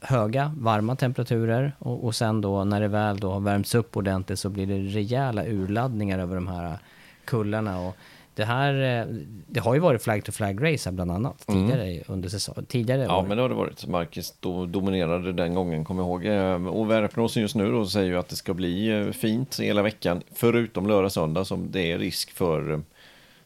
höga, 0.00 0.52
varma 0.58 0.96
temperaturer 0.96 1.72
och, 1.78 2.04
och 2.04 2.14
sen 2.14 2.40
då 2.40 2.64
när 2.64 2.80
det 2.80 2.88
väl 2.88 3.16
då 3.16 3.30
har 3.30 3.40
värmts 3.40 3.74
upp 3.74 3.96
ordentligt 3.96 4.38
så 4.38 4.48
blir 4.48 4.66
det 4.66 4.78
rejäla 4.78 5.44
urladdningar 5.46 6.18
över 6.18 6.34
de 6.34 6.48
här 6.48 6.78
kullarna. 7.24 7.80
Och 7.80 7.96
det 8.34 8.44
här, 8.44 9.00
eh, 9.00 9.06
det 9.46 9.60
har 9.60 9.74
ju 9.74 9.80
varit 9.80 10.02
flag 10.02 10.24
to 10.24 10.32
flag 10.32 10.72
race 10.72 10.90
här 10.90 10.94
bland 10.94 11.10
annat 11.10 11.48
mm. 11.48 11.60
tidigare 11.60 11.90
mm. 11.90 12.04
under 12.06 12.28
säsongen. 12.28 12.66
Tidigare 12.66 13.02
ja, 13.02 13.18
år. 13.18 13.26
men 13.26 13.36
det 13.36 13.42
har 13.42 13.48
det 13.48 13.54
varit. 13.54 13.86
Marcus 13.86 14.34
do, 14.40 14.66
dominerade 14.66 15.32
den 15.32 15.54
gången, 15.54 15.84
jag 15.88 16.06
ihåg. 16.06 16.26
Eh, 16.26 16.66
och 16.66 16.90
väderprognosen 16.90 17.42
just 17.42 17.54
nu 17.54 17.72
då 17.72 17.86
säger 17.86 18.10
ju 18.10 18.18
att 18.18 18.28
det 18.28 18.36
ska 18.36 18.54
bli 18.54 18.88
eh, 18.88 19.10
fint 19.10 19.60
hela 19.60 19.82
veckan, 19.82 20.22
förutom 20.34 20.86
lördag 20.86 21.12
söndag 21.12 21.44
som 21.44 21.70
det 21.70 21.92
är 21.92 21.98
risk 21.98 22.30
för 22.30 22.82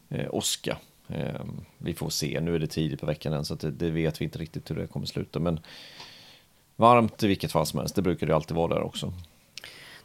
eh, 0.08 0.26
åska. 0.30 0.76
Eh, 1.08 1.40
vi 1.78 1.94
får 1.94 2.10
se, 2.10 2.40
nu 2.40 2.54
är 2.54 2.58
det 2.58 2.66
tidigt 2.66 3.00
på 3.00 3.06
veckan 3.06 3.32
än 3.32 3.44
så 3.44 3.54
det, 3.54 3.70
det, 3.70 3.90
vet 3.90 4.20
vi 4.20 4.24
inte 4.24 4.38
riktigt 4.38 4.70
hur 4.70 4.76
det 4.76 4.86
kommer 4.86 5.06
sluta. 5.06 5.38
Men 5.38 5.60
varmt 6.76 7.22
i 7.22 7.26
vilket 7.26 7.52
fall 7.52 7.66
som 7.66 7.78
helst, 7.78 7.94
det 7.94 8.02
brukar 8.02 8.26
det 8.26 8.34
alltid 8.34 8.56
vara 8.56 8.74
där 8.74 8.82
också. 8.82 9.12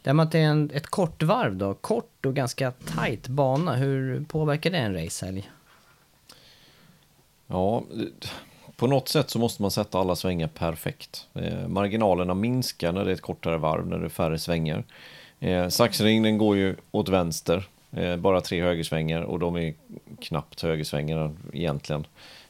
Det 0.01 0.09
är 0.09 0.35
en, 0.35 0.71
ett 0.73 0.87
kort 0.87 1.23
varv 1.23 1.55
då, 1.55 1.73
kort 1.73 2.25
och 2.25 2.35
ganska 2.35 2.71
tight 2.71 3.27
bana, 3.27 3.75
hur 3.75 4.25
påverkar 4.25 4.71
det 4.71 4.77
en 4.77 4.93
racehelg? 4.93 5.51
Ja, 7.47 7.83
på 8.75 8.87
något 8.87 9.07
sätt 9.07 9.29
så 9.29 9.39
måste 9.39 9.61
man 9.61 9.71
sätta 9.71 9.99
alla 9.99 10.15
svängar 10.15 10.47
perfekt. 10.47 11.27
Eh, 11.33 11.67
marginalerna 11.67 12.33
minskar 12.33 12.91
när 12.91 13.05
det 13.05 13.11
är 13.11 13.13
ett 13.13 13.21
kortare 13.21 13.57
varv, 13.57 13.87
när 13.87 13.97
det 13.97 14.05
är 14.05 14.09
färre 14.09 14.39
svängar. 14.39 14.83
Eh, 15.39 15.67
Saxringen 15.67 16.37
går 16.37 16.57
ju 16.57 16.75
åt 16.91 17.09
vänster, 17.09 17.67
eh, 17.91 18.15
bara 18.15 18.41
tre 18.41 18.61
högersvängar 18.61 19.21
och 19.21 19.39
de 19.39 19.55
är 19.55 19.73
knappt 20.23 20.62
högersvängarna 20.62 21.36
egentligen. 21.53 22.05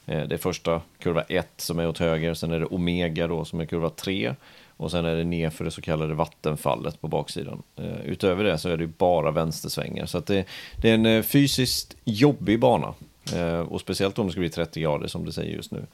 Eh, 0.05 0.27
det 0.27 0.35
är 0.35 0.37
första 0.37 0.81
kurva 0.99 1.21
1 1.21 1.47
som 1.57 1.79
är 1.79 1.87
åt 1.87 1.97
höger, 1.97 2.33
sen 2.33 2.51
är 2.51 2.59
det 2.59 2.65
Omega 2.65 3.27
då 3.27 3.45
som 3.45 3.59
är 3.59 3.65
kurva 3.65 3.89
3 3.89 4.35
och 4.77 4.91
sen 4.91 5.05
är 5.05 5.15
det 5.15 5.23
ner 5.23 5.49
för 5.49 5.65
det 5.65 5.71
så 5.71 5.81
kallade 5.81 6.13
vattenfallet 6.13 7.01
på 7.01 7.07
baksidan. 7.07 7.63
Eh, 7.75 8.01
utöver 8.05 8.43
det 8.43 8.57
så 8.57 8.69
är 8.69 8.77
det 8.77 8.87
bara 8.87 9.31
vänstersvängar. 9.31 10.05
Så 10.05 10.17
att 10.17 10.25
det, 10.25 10.45
det 10.81 10.89
är 10.89 10.93
en 10.93 11.05
eh, 11.05 11.21
fysiskt 11.23 11.95
jobbig 12.03 12.59
bana. 12.59 12.93
Och 13.67 13.81
speciellt 13.81 14.19
om 14.19 14.25
det 14.25 14.31
ska 14.31 14.39
bli 14.39 14.49
30 14.49 14.81
grader 14.81 15.07
som 15.07 15.25
det 15.25 15.31
säger 15.31 15.55
just 15.55 15.71
nu. 15.71 15.85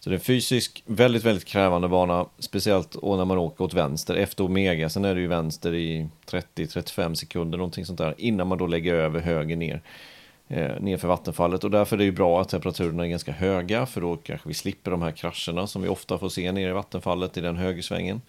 Så 0.00 0.10
det 0.10 0.14
är 0.14 0.18
en 0.18 0.24
fysisk 0.24 0.82
väldigt, 0.86 1.24
väldigt 1.24 1.44
krävande 1.44 1.88
bana. 1.88 2.26
Speciellt 2.38 3.02
när 3.02 3.24
man 3.24 3.38
åker 3.38 3.64
åt 3.64 3.74
vänster. 3.74 4.14
Efter 4.14 4.44
Omega, 4.44 4.88
sen 4.88 5.04
är 5.04 5.14
det 5.14 5.20
ju 5.20 5.26
vänster 5.26 5.74
i 5.74 6.08
30-35 6.26 7.14
sekunder, 7.14 7.58
någonting 7.58 7.86
sånt 7.86 7.98
där. 7.98 8.14
Innan 8.18 8.46
man 8.46 8.58
då 8.58 8.66
lägger 8.66 8.94
över 8.94 9.20
höger 9.20 9.56
ner 9.56 9.82
eh, 10.48 10.80
nerför 10.80 11.08
vattenfallet 11.08 11.64
och 11.64 11.70
därför 11.70 11.96
är 11.96 11.98
det 11.98 12.04
ju 12.04 12.12
bra 12.12 12.40
att 12.40 12.48
temperaturerna 12.48 13.04
är 13.04 13.08
ganska 13.08 13.32
höga 13.32 13.86
för 13.86 14.00
då 14.00 14.16
kanske 14.16 14.48
vi 14.48 14.54
slipper 14.54 14.90
de 14.90 15.02
här 15.02 15.10
krascherna 15.10 15.66
som 15.66 15.82
vi 15.82 15.88
ofta 15.88 16.18
får 16.18 16.28
se 16.28 16.52
nere 16.52 16.70
i 16.70 16.72
vattenfallet 16.72 17.36
i 17.36 17.40
den 17.40 17.56
högersvängen. 17.56 18.22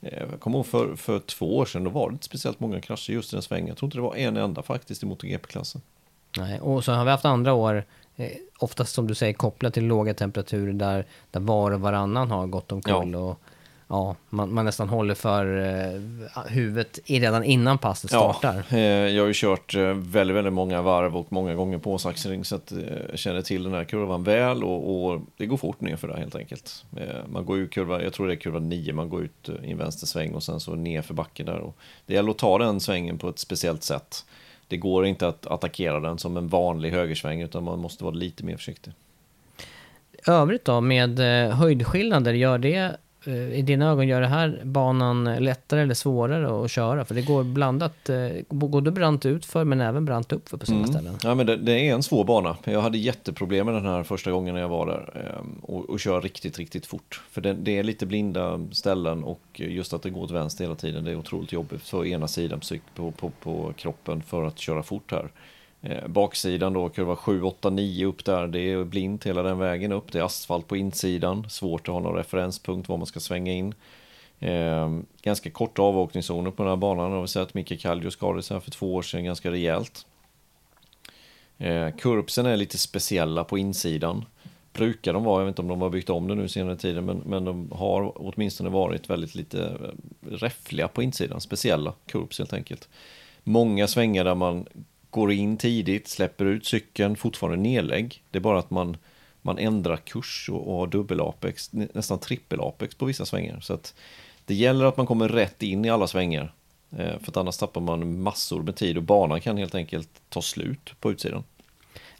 Eh, 0.00 0.22
jag 0.30 0.40
kommer 0.40 0.58
ihåg 0.58 0.66
för, 0.66 0.96
för 0.96 1.18
två 1.18 1.56
år 1.56 1.64
sedan, 1.64 1.84
då 1.84 1.90
var 1.90 2.08
det 2.08 2.12
inte 2.12 2.24
speciellt 2.24 2.60
många 2.60 2.80
krascher 2.80 3.12
just 3.12 3.32
i 3.32 3.36
den 3.36 3.42
svängen. 3.42 3.68
Jag 3.68 3.76
tror 3.76 3.86
inte 3.86 3.98
det 3.98 4.02
var 4.02 4.16
en 4.16 4.36
enda 4.36 4.62
faktiskt 4.62 5.02
i 5.02 5.06
MotoGP-klassen. 5.06 5.82
Nej, 6.38 6.60
och 6.60 6.84
så 6.84 6.92
har 6.92 7.04
vi 7.04 7.10
haft 7.10 7.24
andra 7.24 7.52
år, 7.52 7.84
eh, 8.16 8.30
oftast 8.58 8.94
som 8.94 9.06
du 9.06 9.14
säger 9.14 9.32
kopplat 9.32 9.74
till 9.74 9.84
låga 9.84 10.14
temperaturer 10.14 10.72
där, 10.72 11.06
där 11.30 11.40
var 11.40 11.70
och 11.70 11.80
varannan 11.80 12.30
har 12.30 12.46
gått 12.46 12.72
omkull. 12.72 13.12
Ja. 13.12 13.18
Och 13.18 13.40
ja, 13.90 14.16
man, 14.28 14.54
man, 14.54 14.64
nästan 14.64 14.88
håller 14.88 15.14
för 15.14 15.58
eh, 15.58 16.42
huvudet 16.46 16.98
redan 17.06 17.44
innan 17.44 17.78
passet 17.78 18.10
startar. 18.10 18.64
Ja, 18.68 18.76
eh, 18.76 18.82
jag 18.84 19.22
har 19.22 19.28
ju 19.28 19.34
kört 19.34 19.74
eh, 19.74 19.82
väldigt, 19.82 20.36
väldigt 20.36 20.52
många 20.52 20.82
varv 20.82 21.16
och 21.16 21.32
många 21.32 21.54
gånger 21.54 21.78
på 21.78 21.98
Saxring 21.98 22.44
så 22.44 22.56
att 22.56 22.72
eh, 22.72 22.78
jag 23.10 23.18
känner 23.18 23.42
till 23.42 23.62
den 23.62 23.74
här 23.74 23.84
kurvan 23.84 24.24
väl 24.24 24.64
och, 24.64 25.10
och 25.12 25.20
det 25.36 25.46
går 25.46 25.56
fort 25.56 25.80
ner 25.80 25.96
för 25.96 26.08
det 26.08 26.16
helt 26.16 26.34
enkelt. 26.34 26.84
Eh, 26.96 27.26
man 27.28 27.44
går 27.44 27.56
ju 27.56 27.68
kurva, 27.68 28.02
jag 28.02 28.12
tror 28.12 28.26
det 28.26 28.34
är 28.34 28.36
kurva 28.36 28.58
9, 28.58 28.92
man 28.92 29.08
går 29.08 29.22
ut 29.22 29.48
i 29.62 29.70
en 29.70 29.78
vänstersväng 29.78 30.34
och 30.34 30.42
sen 30.42 30.60
så 30.60 30.74
ner 30.74 31.02
för 31.02 31.14
backen 31.14 31.46
där. 31.46 31.58
Och 31.58 31.76
det 32.06 32.14
gäller 32.14 32.30
att 32.30 32.38
ta 32.38 32.58
den 32.58 32.80
svängen 32.80 33.18
på 33.18 33.28
ett 33.28 33.38
speciellt 33.38 33.82
sätt. 33.82 34.24
Det 34.68 34.76
går 34.76 35.06
inte 35.06 35.28
att 35.28 35.46
attackera 35.46 36.00
den 36.00 36.18
som 36.18 36.36
en 36.36 36.48
vanlig 36.48 36.90
högersväng 36.90 37.42
utan 37.42 37.64
man 37.64 37.78
måste 37.78 38.04
vara 38.04 38.14
lite 38.14 38.44
mer 38.44 38.56
försiktig. 38.56 38.92
Övrigt 40.26 40.64
då 40.64 40.80
med 40.80 41.18
höjdskillnader, 41.52 42.32
gör 42.32 42.58
det 42.58 42.76
Eh, 42.76 42.90
i 43.28 43.62
dina 43.62 43.90
ögon 43.90 44.08
gör 44.08 44.20
det 44.20 44.26
här 44.26 44.60
banan 44.64 45.24
lättare 45.24 45.80
eller 45.80 45.94
svårare 45.94 46.64
att 46.64 46.70
köra? 46.70 47.04
För 47.04 47.14
det 47.14 47.22
går 47.22 47.44
blandat, 47.44 48.08
eh, 48.08 48.16
både 48.48 48.90
brant 48.90 49.26
utför 49.26 49.64
men 49.64 49.80
även 49.80 50.04
brant 50.04 50.32
uppför 50.32 50.56
på 50.56 50.66
sina 50.66 50.78
mm. 50.78 50.90
ställen. 50.90 51.18
Ja, 51.22 51.34
men 51.34 51.46
det, 51.46 51.56
det, 51.56 51.88
är 51.88 51.94
en 51.94 52.02
svår 52.02 52.24
bana. 52.24 52.56
Jag 52.64 52.80
hade 52.80 52.98
jätteproblem 52.98 53.66
med 53.66 53.74
den 53.74 53.86
här 53.86 54.02
första 54.02 54.30
gången 54.30 54.54
när 54.54 54.60
jag 54.60 54.68
var 54.68 54.86
där 54.86 55.34
ehm, 55.38 55.58
och, 55.62 55.90
och 55.90 56.00
kör 56.00 56.20
riktigt, 56.20 56.58
riktigt 56.58 56.86
fort. 56.86 57.22
För 57.30 57.40
det, 57.40 57.52
det, 57.52 57.78
är 57.78 57.82
lite 57.82 58.06
blinda 58.06 58.60
ställen 58.72 59.24
och 59.24 59.40
just 59.54 59.92
att 59.92 60.02
det 60.02 60.10
går 60.10 60.22
åt 60.22 60.30
vänster 60.30 60.64
hela 60.64 60.74
tiden, 60.74 61.04
det 61.04 61.10
är 61.10 61.16
otroligt 61.16 61.52
jobbigt 61.52 61.82
för 61.82 62.06
ena 62.06 62.28
sidan 62.28 62.60
på, 62.94 63.10
på, 63.10 63.30
på 63.30 63.72
kroppen 63.76 64.22
för 64.22 64.44
att 64.44 64.58
köra 64.58 64.82
fort 64.82 65.12
här. 65.12 65.28
Eh, 65.82 66.08
baksidan 66.08 66.72
då, 66.72 66.88
kurva 66.88 67.16
7, 67.16 67.42
8, 67.42 67.70
9 67.70 68.06
upp 68.06 68.24
där, 68.24 68.46
det 68.46 68.60
är 68.60 68.84
blint 68.84 69.26
hela 69.26 69.42
den 69.42 69.58
vägen 69.58 69.92
upp. 69.92 70.12
Det 70.12 70.18
är 70.18 70.22
asfalt 70.22 70.68
på 70.68 70.76
insidan, 70.76 71.50
svårt 71.50 71.88
att 71.88 71.94
ha 71.94 72.00
någon 72.00 72.16
referenspunkt 72.16 72.88
var 72.88 72.96
man 72.96 73.06
ska 73.06 73.20
svänga 73.20 73.52
in. 73.52 73.74
Eh, 74.38 74.98
ganska 75.22 75.50
korta 75.50 75.82
avåkningszoner 75.82 76.50
på 76.50 76.62
den 76.62 76.70
här 76.70 76.76
banan. 76.76 77.12
Har 77.12 77.20
vi 77.20 77.28
sett 77.28 77.54
Micke 77.54 77.80
Kallio 77.80 78.10
skadade 78.10 78.42
sig 78.42 78.54
här 78.54 78.60
för 78.60 78.70
två 78.70 78.94
år 78.94 79.02
sedan 79.02 79.24
ganska 79.24 79.50
rejält. 79.50 80.06
Eh, 81.58 81.90
kurbsen 81.98 82.46
är 82.46 82.56
lite 82.56 82.78
speciella 82.78 83.44
på 83.44 83.58
insidan. 83.58 84.24
Brukar 84.72 85.12
de 85.12 85.24
vara, 85.24 85.40
jag 85.40 85.46
vet 85.46 85.52
inte 85.52 85.62
om 85.62 85.68
de 85.68 85.82
har 85.82 85.90
byggt 85.90 86.10
om 86.10 86.28
det 86.28 86.34
nu 86.34 86.48
senare 86.48 86.76
tiden, 86.76 87.04
men, 87.04 87.22
men 87.26 87.44
de 87.44 87.72
har 87.72 88.12
åtminstone 88.16 88.70
varit 88.70 89.10
väldigt 89.10 89.34
lite 89.34 89.62
eh, 89.62 90.30
räffliga 90.30 90.88
på 90.88 91.02
insidan. 91.02 91.40
Speciella 91.40 91.92
kurbs 92.06 92.38
helt 92.38 92.52
enkelt. 92.52 92.88
Många 93.44 93.86
svängar 93.86 94.24
där 94.24 94.34
man 94.34 94.66
går 95.10 95.32
in 95.32 95.56
tidigt, 95.56 96.08
släpper 96.08 96.44
ut 96.44 96.66
cykeln, 96.66 97.16
fortfarande 97.16 97.58
nedlägg. 97.58 98.22
Det 98.30 98.38
är 98.38 98.42
bara 98.42 98.58
att 98.58 98.70
man, 98.70 98.96
man 99.42 99.58
ändrar 99.58 99.96
kurs 99.96 100.48
och, 100.52 100.68
och 100.68 100.78
har 100.78 100.86
dubbel-apex, 100.86 101.68
nästan 101.94 102.18
trippel-apex 102.18 102.96
på 102.96 103.04
vissa 103.04 103.24
svängar. 103.24 103.60
Så 103.60 103.74
att 103.74 103.94
det 104.44 104.54
gäller 104.54 104.84
att 104.84 104.96
man 104.96 105.06
kommer 105.06 105.28
rätt 105.28 105.62
in 105.62 105.84
i 105.84 105.90
alla 105.90 106.06
svängar. 106.06 106.54
Eh, 106.90 107.18
för 107.18 107.30
att 107.30 107.36
annars 107.36 107.56
tappar 107.56 107.80
man 107.80 108.22
massor 108.22 108.62
med 108.62 108.76
tid 108.76 108.96
och 108.96 109.02
banan 109.02 109.40
kan 109.40 109.56
helt 109.56 109.74
enkelt 109.74 110.08
ta 110.28 110.42
slut 110.42 110.94
på 111.00 111.10
utsidan. 111.10 111.44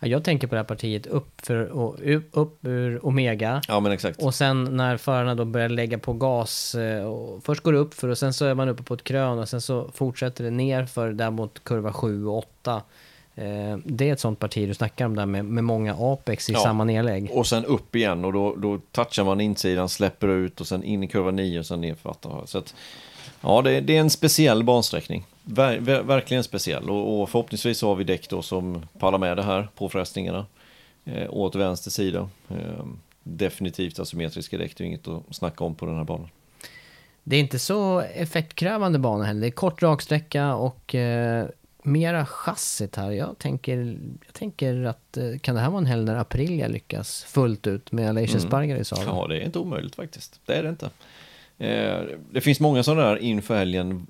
Ja, 0.02 0.08
jag 0.08 0.24
tänker 0.24 0.46
på 0.46 0.54
det 0.54 0.58
här 0.58 0.64
partiet 0.64 1.06
upp, 1.06 1.40
för, 1.40 1.62
upp, 2.02 2.28
upp 2.32 2.64
ur 2.64 3.06
Omega. 3.06 3.62
Ja, 3.68 3.80
men 3.80 3.92
exakt. 3.92 4.22
Och 4.22 4.34
sen 4.34 4.64
när 4.64 4.96
förarna 4.96 5.34
då 5.34 5.44
börjar 5.44 5.68
lägga 5.68 5.98
på 5.98 6.12
gas. 6.12 6.74
Eh, 6.74 7.04
och 7.04 7.44
först 7.44 7.62
går 7.62 7.72
det 7.72 7.78
upp 7.78 7.94
för 7.94 8.08
och 8.08 8.18
sen 8.18 8.32
så 8.32 8.44
är 8.44 8.54
man 8.54 8.68
uppe 8.68 8.82
på 8.82 8.94
ett 8.94 9.04
krön 9.04 9.38
och 9.38 9.48
sen 9.48 9.60
så 9.60 9.90
fortsätter 9.94 10.44
det 10.44 10.50
ner 10.50 10.86
för 10.86 11.12
där 11.12 11.30
mot 11.30 11.64
kurva 11.64 11.92
7 11.92 12.26
och 12.26 12.38
8. 12.38 12.82
Eh, 13.34 13.78
det 13.84 14.08
är 14.08 14.12
ett 14.12 14.20
sånt 14.20 14.38
parti 14.38 14.68
du 14.68 14.74
snackar 14.74 15.06
om 15.06 15.16
där 15.16 15.26
med, 15.26 15.44
med 15.44 15.64
många 15.64 15.94
Apex 15.98 16.50
i 16.50 16.52
ja. 16.52 16.60
samma 16.60 16.84
nedlägg. 16.84 17.30
Och 17.32 17.46
sen 17.46 17.64
upp 17.64 17.96
igen 17.96 18.24
och 18.24 18.32
då, 18.32 18.54
då 18.56 18.78
touchar 18.92 19.24
man 19.24 19.40
insidan, 19.40 19.88
släpper 19.88 20.28
ut 20.28 20.60
och 20.60 20.66
sen 20.66 20.84
in 20.84 21.02
i 21.02 21.08
kurva 21.08 21.30
9 21.30 21.58
och 21.58 21.66
sen 21.66 21.80
ner 21.80 21.94
för 21.94 22.08
vatten. 22.08 22.30
Så 22.44 22.58
att, 22.58 22.74
ja, 23.40 23.62
det, 23.62 23.80
det 23.80 23.96
är 23.96 24.00
en 24.00 24.10
speciell 24.10 24.64
bansträckning. 24.64 25.26
Ver, 25.44 25.78
ver, 25.78 26.02
verkligen 26.02 26.44
speciell 26.44 26.90
och, 26.90 27.22
och, 27.22 27.30
förhoppningsvis 27.30 27.82
har 27.82 27.94
vi 27.94 28.04
däck 28.04 28.28
då 28.28 28.42
som 28.42 28.86
pallar 28.98 29.18
med 29.18 29.36
det 29.36 29.42
här 29.42 29.68
påfrestningarna 29.74 30.46
eh, 31.04 31.30
åt 31.30 31.54
vänster 31.54 31.90
sida. 31.90 32.28
Eh, 32.48 32.84
definitivt 33.22 33.98
asymmetriska 33.98 34.58
däck, 34.58 34.76
det 34.76 34.84
är 34.84 34.86
inget 34.86 35.08
att 35.08 35.22
snacka 35.30 35.64
om 35.64 35.74
på 35.74 35.86
den 35.86 35.96
här 35.96 36.04
banan. 36.04 36.28
Det 37.24 37.36
är 37.36 37.40
inte 37.40 37.58
så 37.58 38.00
effektkrävande 38.00 38.98
bana 38.98 39.24
heller. 39.24 39.40
Det 39.40 39.46
är 39.46 39.50
kort 39.50 39.82
raksträcka 39.82 40.54
och 40.54 40.94
eh, 40.94 41.46
mera 41.82 42.26
chassit 42.26 42.96
här. 42.96 43.10
Jag 43.10 43.38
tänker, 43.38 43.98
jag 44.26 44.34
tänker 44.34 44.84
att 44.84 45.16
eh, 45.16 45.38
kan 45.40 45.54
det 45.54 45.60
här 45.60 45.70
vara 45.70 45.78
en 45.78 45.86
helg 45.86 46.04
när 46.04 46.16
Aprilia 46.16 46.68
lyckas 46.68 47.24
fullt 47.24 47.66
ut 47.66 47.92
med 47.92 48.08
Alicia 48.08 48.36
Mm. 48.36 48.48
Spargar 48.48 48.76
i 48.76 48.84
sadeln? 48.84 49.08
Ja, 49.08 49.26
det 49.26 49.36
är 49.36 49.44
inte 49.44 49.58
omöjligt 49.58 49.94
faktiskt. 49.94 50.40
Det 50.46 50.54
är 50.54 50.62
det 50.62 50.68
inte. 50.68 50.90
Eh, 51.58 52.18
det 52.30 52.40
finns 52.40 52.60
många 52.60 52.82
sådana 52.82 53.08
där 53.08 53.16
inför 53.16 53.56
helgen 53.56 54.06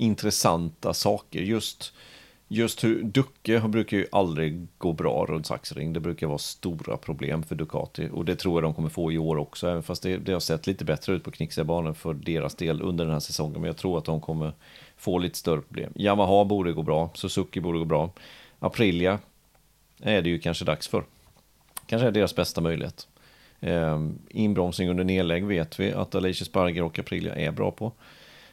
intressanta 0.00 0.94
saker. 0.94 1.40
Just, 1.40 1.92
just 2.48 2.84
hur 2.84 3.02
Ducke 3.02 3.60
brukar 3.60 3.96
ju 3.96 4.06
aldrig 4.12 4.66
gå 4.78 4.92
bra 4.92 5.26
runt 5.28 5.46
Saxring. 5.46 5.92
Det 5.92 6.00
brukar 6.00 6.26
vara 6.26 6.38
stora 6.38 6.96
problem 6.96 7.42
för 7.42 7.54
Ducati 7.54 8.08
och 8.12 8.24
det 8.24 8.36
tror 8.36 8.56
jag 8.56 8.62
de 8.62 8.74
kommer 8.74 8.88
få 8.88 9.12
i 9.12 9.18
år 9.18 9.36
också. 9.36 9.68
Även 9.68 9.82
fast 9.82 10.02
det, 10.02 10.16
det 10.16 10.32
har 10.32 10.40
sett 10.40 10.66
lite 10.66 10.84
bättre 10.84 11.12
ut 11.12 11.24
på 11.24 11.30
knixiga 11.30 11.64
banor 11.64 11.92
för 11.92 12.14
deras 12.14 12.54
del 12.54 12.82
under 12.82 13.04
den 13.04 13.12
här 13.12 13.20
säsongen. 13.20 13.60
Men 13.60 13.64
jag 13.64 13.76
tror 13.76 13.98
att 13.98 14.04
de 14.04 14.20
kommer 14.20 14.52
få 14.96 15.18
lite 15.18 15.38
större 15.38 15.60
problem. 15.60 15.92
Yamaha 15.96 16.44
borde 16.44 16.72
gå 16.72 16.82
bra, 16.82 17.10
Suzuki 17.14 17.60
borde 17.60 17.78
gå 17.78 17.84
bra. 17.84 18.10
Aprilia 18.58 19.18
är 20.00 20.22
det 20.22 20.28
ju 20.28 20.38
kanske 20.38 20.64
dags 20.64 20.88
för. 20.88 21.04
Kanske 21.86 22.08
är 22.08 22.12
deras 22.12 22.36
bästa 22.36 22.60
möjlighet. 22.60 23.08
Ehm, 23.60 24.18
inbromsning 24.28 24.88
under 24.88 25.04
nedlägg 25.04 25.44
vet 25.44 25.80
vi 25.80 25.92
att 25.92 26.14
Alicia 26.14 26.44
Sparger 26.44 26.82
och 26.82 26.98
Aprilia 26.98 27.34
är 27.34 27.50
bra 27.50 27.70
på. 27.70 27.92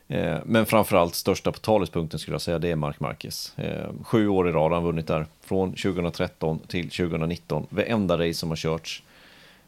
Eh, 0.08 0.38
men 0.46 0.66
framförallt 0.66 1.16
största 1.16 1.52
på 1.52 1.60
talespunkten 1.60 2.20
skulle 2.20 2.34
jag 2.34 2.42
säga 2.42 2.60
det 2.60 2.72
är 2.72 2.76
Mark 2.76 3.00
Marquez. 3.00 3.58
Eh, 3.58 3.90
sju 4.04 4.28
år 4.28 4.50
i 4.50 4.52
rad 4.52 4.72
har 4.72 4.76
han 4.76 4.84
vunnit 4.84 5.08
där. 5.08 5.26
Från 5.42 5.70
2013 5.70 6.60
till 6.68 6.90
2019. 6.90 7.68
Varenda 7.70 8.18
race 8.18 8.34
som 8.34 8.50
har 8.50 8.56
körts. 8.56 9.04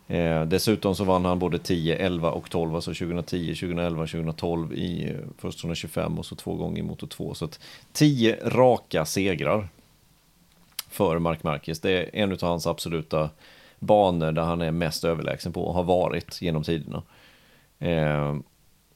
Eh, 0.07 0.45
dessutom 0.45 0.95
så 0.95 1.03
vann 1.03 1.25
han 1.25 1.39
både 1.39 1.59
10, 1.59 1.95
11 1.95 2.31
och 2.31 2.49
12. 2.49 2.75
Alltså 2.75 2.93
2010, 2.93 3.55
2011, 3.55 4.07
2012 4.07 4.73
i 4.73 5.09
eh, 5.09 5.15
först 5.37 5.63
125 5.63 6.19
och 6.19 6.25
så 6.25 6.35
två 6.35 6.55
gånger 6.55 6.79
i 6.79 6.83
Moto 6.83 7.07
2. 7.07 7.33
Så 7.33 7.45
att 7.45 7.59
10 7.93 8.39
raka 8.45 9.05
segrar 9.05 9.67
för 10.89 11.19
Mark 11.19 11.43
Marquez. 11.43 11.79
Det 11.79 11.91
är 11.91 12.09
en 12.13 12.31
av 12.31 12.41
hans 12.41 12.67
absoluta 12.67 13.29
banor 13.79 14.31
där 14.31 14.41
han 14.41 14.61
är 14.61 14.71
mest 14.71 15.03
överlägsen 15.03 15.53
på 15.53 15.63
och 15.63 15.73
har 15.73 15.83
varit 15.83 16.41
genom 16.41 16.63
tiderna. 16.63 17.03
Eh, 17.79 18.35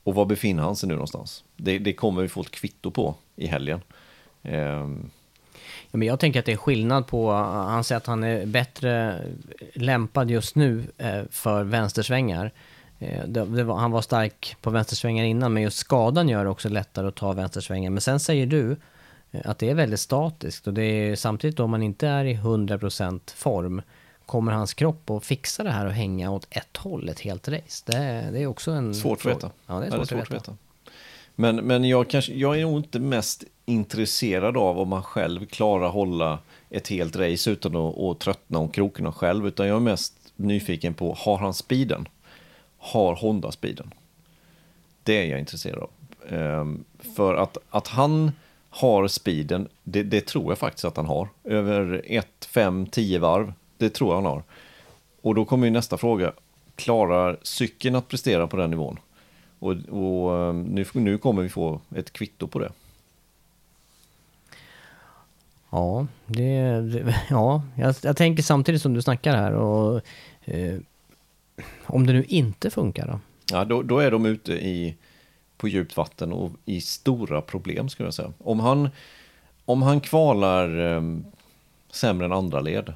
och 0.04 0.16
var 0.16 0.26
befinner 0.26 0.64
han 0.64 0.76
sig 0.76 0.90
nu 0.90 0.94
någonstans? 0.94 1.44
Det, 1.56 1.80
det 1.80 1.94
kommer 1.94 2.22
vi 2.22 2.28
få 2.28 2.42
ett 2.42 2.52
kvitto 2.52 2.92
på 2.92 3.16
i 3.36 3.48
helgen. 3.48 3.82
Eh, 4.44 4.88
Ja, 5.92 5.98
men 5.98 6.08
jag 6.08 6.20
tänker 6.20 6.40
att 6.40 6.46
det 6.46 6.52
är 6.52 6.58
skillnad 6.58 7.08
på, 7.08 7.32
han 7.32 7.84
säger 7.84 7.98
att 7.98 8.08
han 8.08 8.24
är 8.24 8.46
bättre 8.46 9.22
lämpad 9.74 10.32
just 10.32 10.56
nu 10.56 10.84
eh, 10.98 11.22
för 11.32 11.64
vänstersvängar. 11.64 12.52
Eh, 13.00 13.26
det, 13.28 13.46
det 13.46 13.64
var, 13.64 13.76
han 13.78 13.92
var 13.92 14.02
stark 14.02 14.56
på 14.62 14.70
vänstersvängar 14.70 15.24
innan, 15.24 15.54
men 15.54 15.64
just 15.64 15.78
skadan 15.78 16.30
gör 16.30 16.44
det 16.44 16.50
också 16.50 16.70
lättare 16.70 17.08
att 17.08 17.16
ta 17.16 17.34
vänstersvängar. 17.34 17.90
Men 17.90 18.02
sen 18.02 18.20
säger 18.20 18.46
du 18.46 18.78
eh, 19.32 19.42
att 19.46 19.60
det 19.60 19.70
är 19.70 19.76
väldigt 19.76 20.00
statiskt 20.00 20.68
och 20.68 20.74
det 20.74 20.84
är 20.84 21.16
samtidigt 21.16 21.60
om 21.60 21.72
man 21.72 21.84
inte 21.84 22.08
är 22.08 22.26
i 22.26 22.36
100% 22.36 23.36
form 23.36 23.82
kommer 24.26 24.52
hans 24.52 24.74
kropp 24.74 25.10
att 25.10 25.26
fixa 25.26 25.64
det 25.64 25.72
här 25.72 25.86
och 25.86 25.92
hänga 25.94 26.32
åt 26.32 26.48
ett 26.50 26.78
håll 26.78 27.10
ett 27.10 27.20
helt 27.20 27.48
race? 27.48 27.84
Det, 27.86 27.98
är- 27.98 28.32
det 28.32 28.40
är 28.42 28.48
också 28.48 28.72
en... 28.72 28.96
Svårt 28.96 29.20
att 29.20 29.26
veta. 29.26 29.52
Ja, 29.68 29.80
det 29.80 29.86
är 29.86 29.92
svårt, 30.06 30.12
att 30.22 30.32
veta. 30.32 30.58
Men, 31.36 31.56
men 31.56 31.84
jag, 31.84 32.10
kanske, 32.10 32.34
jag 32.34 32.58
är 32.60 32.62
nog 32.62 32.78
inte 32.80 33.00
mest 33.00 33.44
intresserad 33.66 34.58
av 34.58 34.80
om 34.80 34.90
man 34.90 35.04
själv 35.04 35.46
klarar 35.46 35.90
hålla 35.90 36.40
ett 36.70 36.88
helt 36.88 37.16
race 37.16 37.52
utan 37.52 37.76
att, 37.76 37.98
att 38.00 38.20
tröttna 38.20 38.60
om 38.60 38.70
krokarna 38.70 39.12
själv. 39.12 39.48
Utan 39.48 39.68
jag 39.68 39.76
är 39.76 39.80
mest 39.80 40.14
nyfiken 40.36 40.94
på, 40.94 41.14
har 41.20 41.38
han 41.38 41.54
speeden? 41.54 42.08
Har 42.78 43.16
Honda 43.16 43.52
speeden? 43.52 43.94
Det 45.04 45.22
är 45.22 45.26
jag 45.26 45.40
intresserad 45.40 45.80
av. 45.80 45.90
Ehm, 46.30 46.84
för 47.16 47.36
att, 47.36 47.58
att 47.70 47.88
han 47.88 48.32
har 48.70 49.08
speeden, 49.08 49.68
det, 49.84 50.04
det 50.04 50.28
tror 50.28 50.52
jag 50.52 50.58
faktiskt 50.58 50.86
att 50.86 50.98
han 50.98 51.06
har. 51.06 51.28
Över 51.44 52.02
1, 52.06 52.28
5, 52.46 52.86
10 52.88 53.20
varv. 53.20 53.54
Det 53.84 53.90
tror 53.90 54.10
jag 54.10 54.16
han 54.16 54.26
har. 54.26 54.44
Och 55.22 55.36
då 55.36 55.46
kommer 55.46 55.68
ju 55.68 55.72
nästa 55.72 55.98
fråga. 55.98 56.34
Klarar 56.76 57.38
cykeln 57.42 57.96
att 57.96 58.08
prestera 58.08 58.48
på 58.48 58.58
den 58.58 58.70
nivån? 58.70 59.00
Och, 59.60 59.72
och 59.72 60.38
eh, 60.38 60.54
nu, 60.54 60.86
nu 60.94 61.18
kommer 61.18 61.42
vi 61.42 61.50
få 61.50 61.80
ett 61.96 62.14
kvitto 62.14 62.48
på 62.48 62.60
det. 62.60 62.72
Ja, 65.70 66.08
det, 66.26 66.82
det, 66.82 67.16
ja 67.30 67.64
jag, 67.76 67.96
jag 68.02 68.18
tänker 68.18 68.44
samtidigt 68.44 68.82
som 68.82 68.94
du 68.94 69.02
snackar 69.02 69.36
här 69.36 69.54
och 69.54 70.02
eh, 70.46 70.80
om 71.86 72.08
det 72.08 72.14
nu 72.14 72.24
inte 72.24 72.70
funkar 72.70 73.08
då? 73.08 73.20
Ja, 73.52 73.66
då, 73.66 73.82
då 73.82 74.00
är 74.00 74.12
de 74.12 74.26
ute 74.26 74.54
i, 74.54 74.96
på 75.58 75.68
djupt 75.68 75.98
vatten 75.98 76.34
och 76.34 76.52
i 76.66 76.82
stora 76.82 77.42
problem 77.42 77.90
skulle 77.90 78.08
jag 78.08 78.14
säga. 78.14 78.34
Om 78.38 78.60
han, 78.60 78.90
om 79.66 79.82
han 79.82 80.02
kvalar 80.02 80.96
eh, 80.96 81.02
sämre 81.92 82.26
än 82.26 82.34
andra 82.34 82.60
led, 82.60 82.94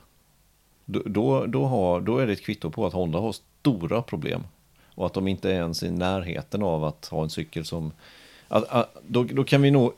då, 0.87 1.45
då, 1.45 1.65
har, 1.65 2.01
då 2.01 2.17
är 2.17 2.27
det 2.27 2.33
ett 2.33 2.41
kvitto 2.41 2.71
på 2.71 2.85
att 2.85 2.93
Honda 2.93 3.19
har 3.19 3.31
stora 3.31 4.01
problem. 4.01 4.43
Och 4.95 5.05
att 5.05 5.13
de 5.13 5.27
inte 5.27 5.49
är 5.49 5.53
ens 5.55 5.83
i 5.83 5.91
närheten 5.91 6.63
av 6.63 6.83
att 6.83 7.05
ha 7.07 7.23
en 7.23 7.29
cykel 7.29 7.65
som... 7.65 7.91
Att, 8.47 8.69
att, 8.69 8.95
då, 9.07 9.23
då 9.23 9.43
kan 9.43 9.61
vi 9.61 9.71
nog... 9.71 9.93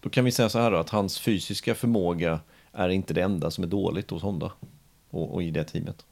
Då 0.00 0.08
kan 0.10 0.24
vi 0.24 0.32
säga 0.32 0.48
så 0.48 0.58
här 0.58 0.70
då, 0.70 0.76
att 0.76 0.90
hans 0.90 1.18
fysiska 1.18 1.74
förmåga 1.74 2.40
är 2.72 2.88
inte 2.88 3.14
det 3.14 3.20
enda 3.22 3.50
som 3.50 3.64
är 3.64 3.68
dåligt 3.68 4.10
hos 4.10 4.22
Honda. 4.22 4.52
Och, 5.10 5.34
och 5.34 5.42
i 5.42 5.50
det 5.50 5.64
teamet. 5.64 6.04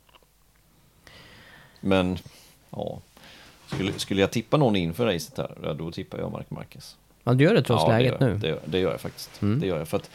Men, 1.81 2.19
ja. 2.71 3.01
Skulle, 3.67 3.93
skulle 3.93 4.21
jag 4.21 4.31
tippa 4.31 4.57
någon 4.57 4.77
inför 4.77 5.07
racet 5.07 5.39
här, 5.39 5.75
då 5.75 5.91
tippar 5.91 6.19
jag 6.19 6.33
Mark 6.33 6.51
Marquez. 6.51 6.97
Ja, 7.25 7.35
du 7.35 7.45
gör 7.45 7.55
det 7.55 7.63
trots 7.63 7.83
Ja, 7.83 7.93
det 7.93 7.99
läget 7.99 8.21
gör, 8.21 8.29
nu? 8.29 8.39
Det, 8.39 8.49
gör- 8.49 8.61
det 8.65 8.79
gör 8.79 8.91
jag 8.91 9.01
faktiskt. 9.01 9.43
Mm. 9.43 9.61
Det 9.61 9.67
gör 9.67 9.79
jag 9.79 9.89
för 9.89 9.97
att 9.97 10.11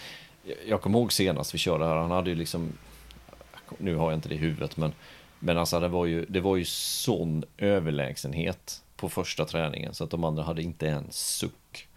jag 0.67 0.81
kommer 0.81 0.99
ihåg 0.99 1.13
senast 1.13 1.53
vi 1.53 1.57
körde 1.57 1.85
här, 1.85 1.95
han 1.95 2.11
hade 2.11 2.29
ju 2.29 2.35
liksom, 2.35 2.73
nu 3.77 3.95
har 3.95 4.11
jag 4.11 4.17
inte 4.17 4.29
det 4.29 4.35
i 4.35 4.37
huvudet, 4.37 4.77
men, 4.77 4.93
men 5.39 5.57
alltså 5.57 5.79
det 5.79 5.87
var 5.87 6.05
ju, 6.05 6.25
det 6.29 6.39
var 6.39 6.55
ju 6.55 6.65
sån 6.65 7.43
överlägsenhet 7.57 8.83
på 8.95 9.09
första 9.09 9.45
träningen 9.45 9.93
så 9.93 10.03
att 10.03 10.09
de 10.09 10.23
andra 10.23 10.43
hade 10.43 10.63
inte 10.63 10.89
en 10.89 11.07
suck. 11.09 11.87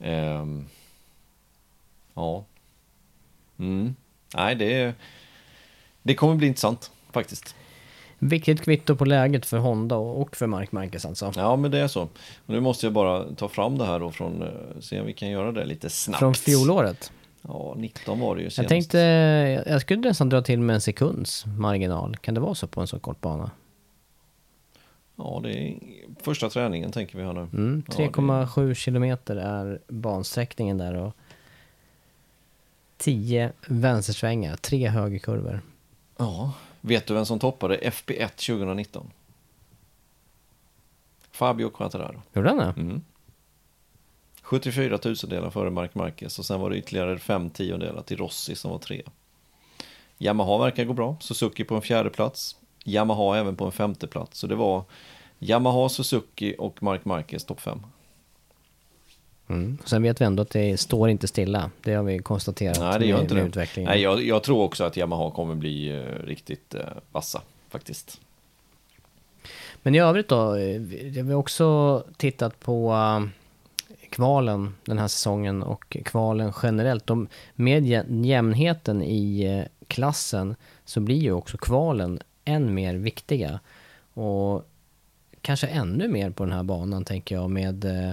Ehm, 0.00 0.66
ja. 2.14 2.44
Mm. 3.58 3.94
Nej, 4.36 4.54
det, 4.54 4.94
det 6.02 6.14
kommer 6.14 6.34
bli 6.34 6.46
intressant 6.46 6.90
faktiskt. 7.10 7.54
Viktigt 8.18 8.62
kvitto 8.62 8.96
på 8.96 9.04
läget 9.04 9.46
för 9.46 9.58
Honda 9.58 9.96
och 9.96 10.36
för 10.36 10.46
Mark 10.46 10.72
Marquez 10.72 11.04
alltså. 11.04 11.32
Ja, 11.36 11.56
men 11.56 11.70
det 11.70 11.78
är 11.78 11.88
så. 11.88 12.02
Och 12.02 12.10
nu 12.46 12.60
måste 12.60 12.86
jag 12.86 12.92
bara 12.92 13.34
ta 13.34 13.48
fram 13.48 13.78
det 13.78 13.86
här 13.86 14.00
då 14.00 14.10
från, 14.10 14.42
eh, 14.42 14.80
se 14.80 15.00
om 15.00 15.06
vi 15.06 15.12
kan 15.12 15.30
göra 15.30 15.52
det 15.52 15.64
lite 15.64 15.90
snabbt. 15.90 16.18
Från 16.18 16.34
fjolåret. 16.34 17.12
Ja, 17.50 17.74
19 17.76 18.20
var 18.20 18.36
det 18.36 18.42
ju 18.42 18.50
senast. 18.50 18.58
Jag 18.58 18.68
tänkte, 18.68 18.98
jag 19.66 19.80
skulle 19.80 20.00
nästan 20.08 20.28
dra 20.28 20.42
till 20.42 20.60
med 20.60 20.74
en 20.74 20.80
sekunds 20.80 21.46
marginal. 21.46 22.16
Kan 22.16 22.34
det 22.34 22.40
vara 22.40 22.54
så 22.54 22.66
på 22.66 22.80
en 22.80 22.86
så 22.86 22.98
kort 22.98 23.20
bana? 23.20 23.50
Ja, 25.16 25.40
det 25.42 25.58
är 25.58 25.78
första 26.22 26.50
träningen 26.50 26.92
tänker 26.92 27.18
vi 27.18 27.24
här 27.24 27.32
nu. 27.32 27.40
Mm, 27.40 27.82
Ja, 27.88 27.94
3,7 27.94 28.74
kilometer 28.74 29.36
är 29.36 29.80
bansträckningen 29.88 30.78
där 30.78 30.94
och 30.94 31.12
10 32.96 33.52
vänstersvängar, 33.68 34.56
tre 34.56 34.88
högerkurvor. 34.88 35.60
Ja, 36.16 36.52
vet 36.80 37.06
du 37.06 37.14
vem 37.14 37.26
som 37.26 37.38
toppade 37.38 37.76
FP1 37.78 38.28
2019? 38.28 39.10
Fabio 41.30 41.70
Quattararo. 41.70 42.22
Gjorde 42.34 42.48
han 42.48 42.58
det? 42.58 42.74
Mm. 42.80 43.02
74 44.48 44.98
tusendelar 44.98 45.50
före 45.50 45.70
Mark 45.70 45.94
Marquez 45.94 46.38
och 46.38 46.44
sen 46.44 46.60
var 46.60 46.70
det 46.70 46.76
ytterligare 46.76 47.18
5 47.18 47.50
tiondelar 47.50 48.02
till 48.02 48.16
Rossi 48.16 48.54
som 48.54 48.70
var 48.70 48.78
tre. 48.78 49.02
Yamaha 50.18 50.58
verkar 50.58 50.84
gå 50.84 50.92
bra, 50.92 51.16
Suzuki 51.20 51.64
på 51.64 51.74
en 51.74 51.82
fjärde 51.82 52.10
plats. 52.10 52.56
Yamaha 52.84 53.38
även 53.38 53.56
på 53.56 53.64
en 53.64 53.72
femte 53.72 54.06
plats. 54.06 54.38
Så 54.38 54.46
det 54.46 54.54
var 54.54 54.84
Yamaha, 55.38 55.88
Suzuki 55.88 56.54
och 56.58 56.82
Mark 56.82 57.04
Marquez 57.04 57.44
topp 57.44 57.60
5. 57.60 57.80
Mm. 59.48 59.78
Sen 59.84 60.02
vet 60.02 60.20
vi 60.20 60.24
ändå 60.24 60.42
att 60.42 60.50
det 60.50 60.80
står 60.80 61.08
inte 61.08 61.28
stilla. 61.28 61.70
Det 61.82 61.94
har 61.94 62.04
vi 62.04 62.18
konstaterat 62.18 62.80
Nej, 62.80 62.98
det 62.98 63.06
gör 63.06 63.16
med, 63.16 63.22
inte 63.22 63.34
med 63.34 63.44
det. 63.44 63.48
utvecklingen. 63.48 63.90
Nej, 63.90 64.00
jag, 64.00 64.22
jag 64.22 64.42
tror 64.42 64.62
också 64.62 64.84
att 64.84 64.96
Yamaha 64.96 65.30
kommer 65.30 65.54
bli 65.54 65.88
eh, 65.88 66.26
riktigt 66.26 66.74
eh, 66.74 66.80
vassa 67.12 67.42
faktiskt. 67.68 68.20
Men 69.82 69.94
i 69.94 69.98
övrigt 69.98 70.28
då, 70.28 70.54
eh, 70.54 70.80
vi 70.80 71.20
har 71.20 71.34
också 71.34 72.04
tittat 72.16 72.60
på 72.60 72.92
eh, 72.92 73.28
kvalen 74.22 74.74
den 74.84 74.98
här 74.98 75.08
säsongen 75.08 75.62
och 75.62 75.96
kvalen 76.04 76.52
generellt. 76.62 77.06
De, 77.06 77.28
med 77.54 77.82
jä- 77.86 78.24
jämnheten 78.26 79.02
i 79.02 79.42
eh, 79.44 79.86
klassen 79.88 80.56
så 80.84 81.00
blir 81.00 81.16
ju 81.16 81.32
också 81.32 81.56
kvalen 81.58 82.20
än 82.44 82.74
mer 82.74 82.94
viktiga. 82.94 83.60
Och 84.14 84.68
kanske 85.40 85.66
ännu 85.66 86.08
mer 86.08 86.30
på 86.30 86.44
den 86.44 86.52
här 86.52 86.62
banan 86.62 87.04
tänker 87.04 87.34
jag 87.34 87.50
med 87.50 87.84
eh, 87.84 88.12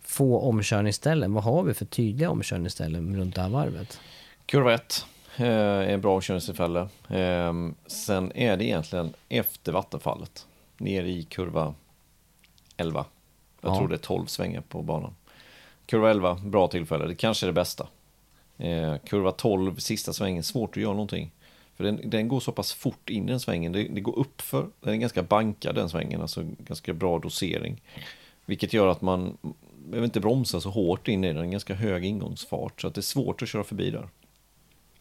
få 0.00 0.38
omkörningsställen. 0.40 1.34
Vad 1.34 1.44
har 1.44 1.62
vi 1.62 1.74
för 1.74 1.84
tydliga 1.84 2.30
omkörningsställen 2.30 3.16
runt 3.16 3.34
det 3.34 3.40
här 3.42 3.48
varvet? 3.48 4.00
Kurva 4.46 4.74
1, 4.74 5.06
eh, 5.36 5.46
är 5.46 5.88
ett 5.94 6.00
bra 6.02 6.14
omkörningstillfälle. 6.14 6.80
Eh, 7.08 7.52
sen 7.86 8.32
är 8.34 8.56
det 8.56 8.64
egentligen 8.64 9.12
efter 9.28 9.72
vattenfallet. 9.72 10.46
Ner 10.78 11.04
i 11.04 11.22
kurva 11.22 11.74
11. 12.76 13.04
Jag 13.60 13.72
Ja. 13.72 13.78
tror 13.78 13.88
det 13.88 13.94
är 13.94 13.98
12 13.98 14.26
svängar 14.26 14.60
på 14.60 14.82
banan. 14.82 15.14
Kurva 15.86 16.10
11, 16.10 16.34
bra 16.44 16.68
tillfälle. 16.68 17.06
Det 17.06 17.14
kanske 17.14 17.46
är 17.46 17.48
det 17.48 17.52
bästa. 17.52 17.88
Eh, 18.58 18.96
kurva 18.96 19.32
12, 19.32 19.76
sista 19.76 20.12
svängen, 20.12 20.42
svårt 20.42 20.70
att 20.70 20.82
göra 20.82 20.92
någonting. 20.92 21.32
För 21.76 21.84
den, 21.84 22.10
den 22.10 22.28
går 22.28 22.40
så 22.40 22.52
pass 22.52 22.72
fort 22.72 23.10
in 23.10 23.24
i 23.24 23.30
den 23.30 23.40
svängen. 23.40 23.72
Det, 23.72 23.82
det 23.82 24.00
går 24.00 24.18
uppför, 24.18 24.66
Den 24.80 24.94
är 24.94 24.98
ganska 24.98 25.22
bankad 25.22 25.74
den 25.74 25.88
svängen, 25.88 26.20
alltså 26.20 26.44
ganska 26.58 26.94
bra 26.94 27.18
dosering. 27.18 27.82
Vilket 28.46 28.72
gör 28.72 28.86
att 28.86 29.02
man 29.02 29.36
behöver 29.86 30.04
inte 30.04 30.20
bromsa 30.20 30.60
så 30.60 30.70
hårt 30.70 31.08
in 31.08 31.24
i 31.24 31.32
den, 31.32 31.50
ganska 31.50 31.74
hög 31.74 32.04
ingångsfart. 32.04 32.80
Så 32.80 32.86
att 32.86 32.94
det 32.94 33.00
är 33.00 33.02
svårt 33.02 33.42
att 33.42 33.48
köra 33.48 33.64
förbi 33.64 33.90
där. 33.90 34.08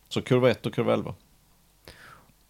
Så 0.10 0.22
kurva 0.22 0.50
1 0.50 0.66
och 0.66 0.74
kurva 0.74 0.94
11. 0.94 1.14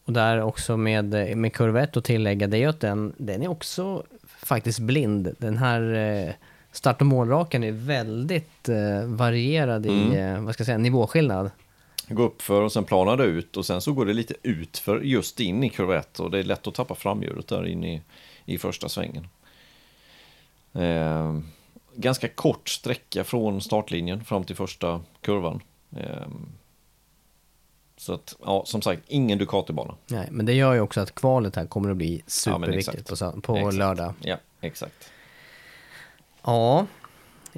Och 0.05 0.13
där 0.13 0.41
också 0.41 0.77
med, 0.77 1.37
med 1.37 1.53
kurva 1.53 1.81
1 1.81 1.97
att 1.97 2.03
tillägga, 2.03 2.47
det 2.47 2.57
är 2.57 2.59
ju 2.59 2.69
att 2.69 2.79
den, 2.79 3.13
den 3.17 3.43
är 3.43 3.47
också 3.47 4.03
faktiskt 4.27 4.79
blind. 4.79 5.35
Den 5.37 5.57
här 5.57 5.93
eh, 5.93 6.33
start 6.75 7.01
och 7.01 7.07
målrakan 7.07 7.63
är 7.63 7.71
väldigt 7.71 8.69
eh, 8.69 9.05
varierad 9.05 9.85
i, 9.85 10.15
eh, 10.15 10.41
vad 10.41 10.53
ska 10.53 10.61
jag 10.61 10.65
säga, 10.65 10.77
nivåskillnad. 10.77 11.51
Gå 12.07 12.23
upp 12.23 12.41
för 12.41 12.61
och 12.61 12.71
sen 12.71 12.83
planar 12.83 13.17
det 13.17 13.23
ut 13.23 13.57
och 13.57 13.65
sen 13.65 13.81
så 13.81 13.93
går 13.93 14.05
det 14.05 14.13
lite 14.13 14.33
ut 14.43 14.77
för 14.77 14.99
just 15.01 15.39
in 15.39 15.63
i 15.63 15.69
kurva 15.69 15.97
1 15.99 16.19
och 16.19 16.31
det 16.31 16.39
är 16.39 16.43
lätt 16.43 16.67
att 16.67 16.73
tappa 16.73 16.95
framhjulet 16.95 17.47
där 17.47 17.67
in 17.67 17.83
i, 17.83 18.01
i 18.45 18.57
första 18.57 18.89
svängen. 18.89 19.27
Eh, 20.73 21.39
ganska 21.95 22.27
kort 22.27 22.69
sträcka 22.69 23.23
från 23.23 23.61
startlinjen 23.61 24.25
fram 24.25 24.43
till 24.43 24.55
första 24.55 25.01
kurvan. 25.21 25.61
Eh, 25.97 26.27
så 27.97 28.13
att, 28.13 28.35
ja, 28.45 28.63
som 28.65 28.81
sagt, 28.81 29.01
ingen 29.07 29.39
Ducati-bana. 29.39 29.95
Nej, 30.07 30.27
men 30.31 30.45
det 30.45 30.53
gör 30.53 30.73
ju 30.73 30.79
också 30.79 31.01
att 31.01 31.15
kvalet 31.15 31.55
här 31.55 31.65
kommer 31.65 31.91
att 31.91 31.97
bli 31.97 32.15
Ja, 32.15 32.23
superviktigt 32.27 33.11
exakt. 33.11 33.35
på, 33.35 33.41
på 33.41 33.57
Exakt. 33.57 33.75
lördag. 33.75 34.13
Ja, 34.21 34.37
exakt. 34.61 35.11
Ja, 36.45 36.87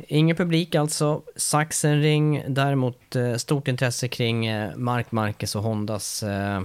ingen 0.08 0.36
publik 0.36 0.76
alltså. 0.76 1.22
Sachsenring, 1.36 2.44
däremot 2.48 3.16
eh, 3.16 3.36
stort 3.36 3.68
intresse 3.68 4.08
kring 4.08 4.46
eh, 4.46 4.76
Mark 4.76 5.12
Marquez 5.12 5.56
och 5.56 5.64
Hondas 5.64 6.24
eh, 6.24 6.64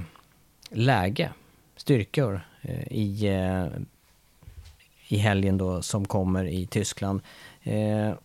läge, 0.70 1.32
styrkor 1.76 2.40
i, 2.90 3.28
i 5.08 5.16
helgen 5.16 5.58
då 5.58 5.82
som 5.82 6.04
kommer 6.04 6.44
i 6.44 6.66
Tyskland. 6.66 7.20
Är 7.62 8.16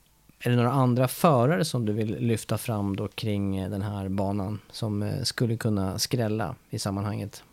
det 0.50 0.56
några 0.56 0.72
andra 0.72 1.08
förare 1.08 1.66
som 1.66 1.86
du 1.86 1.94
vill 1.94 2.18
lyfta 2.20 2.58
fram 2.58 2.96
då 2.96 3.08
kring 3.08 3.70
den 3.70 3.82
här 3.82 4.10
banan 4.10 4.60
som 4.72 5.12
skulle 5.24 5.58
kunna 5.58 6.00
skrälla 6.00 6.56
i 6.70 6.80
sammanhanget? 6.80 7.44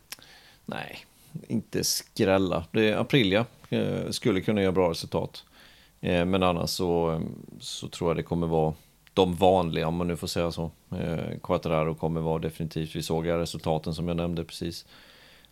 Nej, 0.67 1.07
inte 1.49 1.85
skrälla. 1.85 2.65
Det 2.71 2.89
är 2.89 2.97
Aprilia 2.97 3.47
skulle 4.11 4.41
kunna 4.41 4.63
göra 4.63 4.73
bra 4.73 4.91
resultat. 4.91 5.45
Eh, 6.05 6.25
men 6.25 6.43
annars 6.43 6.71
så, 6.71 7.09
ehm, 7.09 7.35
så 7.61 7.89
tror 7.89 8.11
jag 8.11 8.17
det 8.17 8.23
kommer 8.23 8.47
vara 8.47 8.75
de 9.15 9.35
vanliga, 9.35 9.89
om 9.89 9.97
man 9.97 10.07
nu 10.07 10.17
får 10.17 10.27
säga 10.27 10.51
så. 10.51 10.71
Eh, 10.91 11.39
Quattararo 11.43 11.95
kommer 11.95 12.21
vara 12.21 12.39
definitivt, 12.39 12.97
vi 12.97 13.03
såg 13.03 13.29
resultaten 13.29 13.95
som 13.95 14.09
jag 14.09 14.17
nämnde 14.17 14.45
precis. 14.45 14.87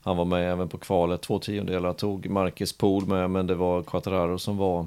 Han 0.01 0.17
var 0.17 0.25
med 0.25 0.53
även 0.53 0.69
på 0.69 0.79
kvalet, 0.79 1.23
två 1.23 1.39
tiondelar 1.39 1.93
tog 1.93 2.29
Marcus 2.31 2.73
Pool 2.73 3.07
med, 3.07 3.31
men 3.31 3.47
det 3.47 3.55
var 3.55 3.83
Quattararo 3.83 4.39
som 4.39 4.57
var 4.57 4.87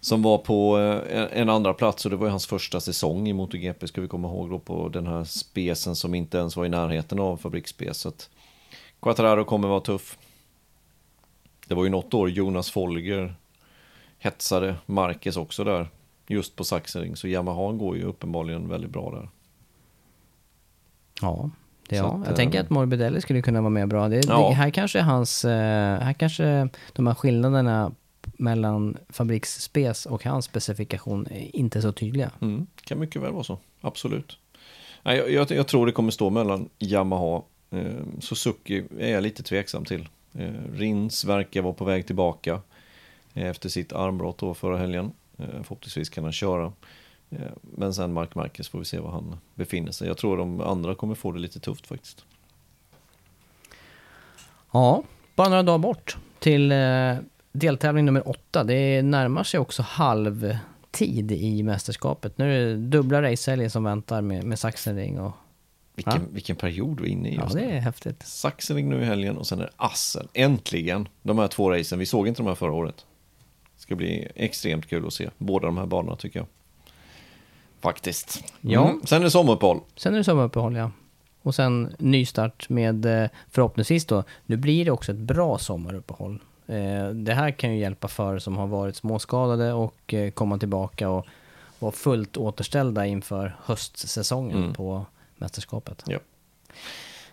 som 0.00 0.22
var 0.22 0.38
på 0.38 0.78
eh, 0.78 1.18
en, 1.18 1.28
en 1.28 1.48
andra 1.48 1.74
plats 1.74 2.04
och 2.04 2.10
det 2.10 2.16
var 2.16 2.26
ju 2.26 2.30
hans 2.30 2.46
första 2.46 2.80
säsong 2.80 3.28
i 3.28 3.32
MotoGP 3.32 3.86
ska 3.86 4.00
vi 4.00 4.08
komma 4.08 4.28
ihåg 4.28 4.50
då 4.50 4.58
på 4.58 4.88
den 4.88 5.06
här 5.06 5.24
spesen 5.24 5.96
som 5.96 6.14
inte 6.14 6.38
ens 6.38 6.56
var 6.56 6.66
i 6.66 6.68
närheten 6.68 7.20
av 7.20 7.36
fabriksspes. 7.36 7.98
Så 7.98 8.08
att 8.08 8.30
Quattararo 9.02 9.44
kommer 9.44 9.68
vara 9.68 9.80
tuff. 9.80 10.18
Det 11.66 11.74
var 11.74 11.84
ju 11.84 11.90
något 11.90 12.14
år 12.14 12.30
Jonas 12.30 12.70
Folger 12.70 13.34
hetsade 14.20 14.76
Marquez 14.86 15.36
också 15.36 15.64
där. 15.64 15.88
Just 16.28 16.56
på 16.56 16.64
Sachsenring. 16.64 17.16
Så 17.16 17.28
Yamaha 17.28 17.72
går 17.72 17.96
ju 17.96 18.04
uppenbarligen 18.04 18.68
väldigt 18.68 18.90
bra 18.90 19.10
där. 19.10 19.28
Ja, 21.20 21.50
det, 21.88 21.96
ja. 21.96 22.18
att, 22.20 22.26
jag 22.26 22.36
tänker 22.36 22.58
eh, 22.58 22.64
att 22.64 22.70
Morbidelli 22.70 23.20
skulle 23.20 23.42
kunna 23.42 23.60
vara 23.60 23.70
med 23.70 23.88
bra. 23.88 24.08
Det, 24.08 24.26
Ja. 24.28 24.48
det, 24.48 24.54
här 24.54 24.70
kanske 24.70 25.00
hans, 25.00 25.44
eh, 25.44 26.00
här 26.00 26.12
kanske 26.12 26.68
de 26.92 27.06
här 27.06 27.14
skillnaderna 27.14 27.92
mellan 28.22 28.96
fabriksspec 29.08 30.06
och 30.06 30.24
hans 30.24 30.44
specifikation 30.44 31.26
är 31.30 31.56
inte 31.56 31.82
så 31.82 31.92
tydliga. 31.92 32.30
Mm, 32.40 32.66
kan 32.84 32.98
mycket 32.98 33.22
väl 33.22 33.32
vara 33.32 33.44
så. 33.44 33.58
Absolut. 33.80 34.38
Nej, 35.02 35.16
jag, 35.16 35.30
jag, 35.30 35.50
jag 35.50 35.66
tror 35.66 35.86
det 35.86 35.92
kommer 35.92 36.10
stå 36.10 36.30
mellan 36.30 36.68
Yamaha. 36.78 37.42
Eh, 37.70 37.80
Suzuki 38.20 38.84
är 38.98 39.10
jag 39.10 39.22
lite 39.22 39.42
tveksam 39.42 39.84
till. 39.84 40.08
Eh, 40.34 40.52
Rins 40.72 41.24
verkar 41.24 41.62
vara 41.62 41.74
på 41.74 41.84
väg 41.84 42.06
tillbaka. 42.06 42.60
Eh, 43.34 43.46
Efter 43.46 43.68
sitt 43.68 43.92
armbrott 43.92 44.38
då 44.38 44.54
förra 44.54 44.76
helgen. 44.78 45.12
Eh, 45.38 45.46
förhoppningsvis 45.62 46.08
kan 46.08 46.24
han 46.24 46.32
köra. 46.32 46.72
Eh, 47.30 47.38
men 47.62 47.94
sen 47.94 48.12
Mark 48.12 48.34
Marquez 48.34 48.68
får 48.68 48.78
vi 48.78 48.84
se 48.84 48.98
var 48.98 49.10
han 49.10 49.36
befinner 49.54 49.92
sig. 49.92 50.08
Jag 50.08 50.16
tror 50.16 50.36
de 50.36 50.60
andra 50.60 50.94
kommer 50.94 51.14
få 51.14 51.32
det 51.32 51.38
lite 51.38 51.60
tufft 51.60 51.86
faktiskt. 51.86 52.24
Ja, 54.72 55.02
bara 55.34 55.48
några 55.48 55.62
dagar 55.62 55.78
bort 55.78 56.16
till 56.38 56.72
deltävling 57.52 58.04
nummer 58.04 58.28
åtta. 58.28 58.64
Det 58.64 59.02
närmar 59.02 59.44
sig 59.44 59.60
också 59.60 59.82
halvtid 59.82 61.32
i 61.32 61.62
mästerskapet. 61.62 62.38
Nu 62.38 62.54
är 62.62 62.66
det 62.66 62.76
dubbla 62.76 63.22
racehelger 63.22 63.68
som 63.68 63.84
väntar 63.84 64.20
med, 64.22 64.44
med 64.44 64.58
Sachsenring 64.58 65.20
och 65.20 65.32
Vilken, 65.94 66.12
Ja. 66.14 66.28
vilken 66.32 66.56
period 66.56 67.00
vi 67.00 67.08
är 67.08 67.12
inne 67.12 67.28
i 67.28 67.34
ja, 67.34 67.42
just 67.42 67.54
det 67.54 67.60
nu. 67.66 67.72
är 67.76 67.80
häftigt. 67.80 68.22
Sachsenring 68.26 68.88
nu 68.88 69.02
i 69.02 69.04
helgen 69.04 69.36
och 69.36 69.46
sen 69.46 69.58
är 69.58 69.62
det 69.62 69.70
Assen. 69.76 70.28
Äntligen! 70.34 71.08
De 71.22 71.38
här 71.38 71.48
två 71.48 71.70
racen. 71.70 71.98
Vi 71.98 72.06
såg 72.06 72.28
inte 72.28 72.42
de 72.42 72.48
här 72.48 72.54
förra 72.54 72.72
året. 72.72 73.06
Det 73.80 73.82
ska 73.82 73.94
bli 73.96 74.28
extremt 74.34 74.86
kul 74.88 75.06
att 75.06 75.12
se 75.12 75.30
båda 75.38 75.66
de 75.66 75.78
här 75.78 75.86
banorna 75.86 76.16
tycker 76.16 76.38
jag. 76.38 76.46
Faktiskt. 77.80 78.44
Ja. 78.60 78.88
Mm. 78.88 79.00
Sen 79.06 79.20
är 79.20 79.24
det 79.24 79.30
sommaruppehåll. 79.30 79.80
Sen 79.96 80.14
är 80.14 80.18
det 80.18 80.24
sommaruppehåll 80.24 80.76
ja. 80.76 80.90
Och 81.42 81.54
sen 81.54 81.94
nystart 81.98 82.68
med 82.68 83.06
eh, 83.24 83.30
förhoppningsvis 83.50 84.04
då, 84.04 84.24
nu 84.46 84.56
blir 84.56 84.84
det 84.84 84.90
också 84.90 85.12
ett 85.12 85.18
bra 85.18 85.58
sommaruppehåll. 85.58 86.38
Eh, 86.66 87.08
Det 87.08 87.34
här 87.34 87.50
kan 87.50 87.72
ju 87.74 87.78
hjälpa 87.80 88.08
för 88.08 88.38
som 88.38 88.56
har 88.56 88.66
varit 88.66 88.96
småskadade 88.96 89.72
och 89.72 90.14
eh, 90.14 90.30
komma 90.30 90.58
tillbaka 90.58 91.08
och 91.08 91.26
vara 91.78 91.92
fullt 91.92 92.36
återställda 92.36 93.06
inför 93.06 93.56
höstsäsongen 93.64 94.56
Mm. 94.58 94.72
på 94.74 95.06
mästerskapet. 95.36 96.02
Ja. 96.06 96.18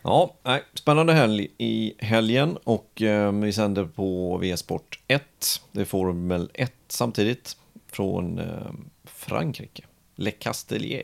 Ja, 0.02 0.36
nej, 0.44 0.64
spännande 0.74 1.14
helg 1.14 1.48
i 1.58 1.94
helgen 1.98 2.58
och 2.64 3.02
eh, 3.02 3.32
vi 3.32 3.54
sänder 3.54 3.86
på 3.86 4.38
V-sport 4.38 5.00
1. 5.08 5.24
Det 5.72 5.82
är 5.82 5.86
Formel 5.86 6.52
1 6.54 6.74
samtidigt 6.88 7.58
från 7.92 8.40
eh, 8.40 8.72
Frankrike. 9.04 9.84
Le 10.16 10.32
Castellier. 10.32 11.04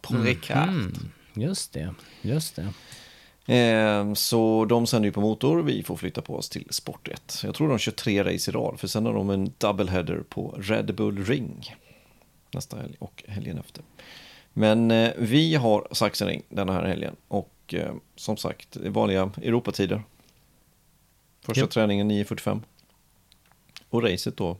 På 0.00 0.14
Ricard. 0.14 0.68
Just 1.34 1.72
det, 1.72 1.94
just 2.22 2.56
det. 2.56 2.72
Eh, 3.54 4.14
så 4.14 4.64
de 4.64 4.86
sänder 4.86 5.06
ju 5.06 5.12
på 5.12 5.20
motor, 5.20 5.62
vi 5.62 5.82
får 5.82 5.96
flytta 5.96 6.22
på 6.22 6.36
oss 6.36 6.48
till 6.48 6.66
Sport 6.70 7.08
1. 7.08 7.40
Jag 7.44 7.54
tror 7.54 7.68
de 7.68 7.78
kör 7.78 7.92
tre 7.92 8.24
race 8.24 8.50
i 8.50 8.54
rad, 8.54 8.80
för 8.80 8.88
sen 8.88 9.06
har 9.06 9.14
de 9.14 9.30
en 9.30 9.52
doubleheader 9.58 10.22
på 10.28 10.54
Red 10.58 10.94
Bull 10.94 11.24
Ring 11.24 11.74
nästa 12.54 12.76
helg 12.76 12.96
och 12.98 13.24
helgen 13.28 13.58
efter. 13.58 13.84
Men 14.52 14.90
eh, 14.90 15.10
vi 15.18 15.54
har 15.54 15.88
Sachsenring 15.90 16.42
den 16.48 16.68
här 16.68 16.84
helgen 16.84 17.16
och 17.28 17.53
eh, 17.72 17.94
som 18.16 18.36
sagt, 18.36 18.68
det 18.72 18.86
är 18.86 18.90
vanliga 18.90 19.30
Europatider. 19.42 20.02
Första 21.44 21.60
Japp. 21.60 21.70
träningen 21.70 22.10
9.45. 22.10 22.60
Och 23.88 24.02
racet 24.02 24.36
då, 24.36 24.56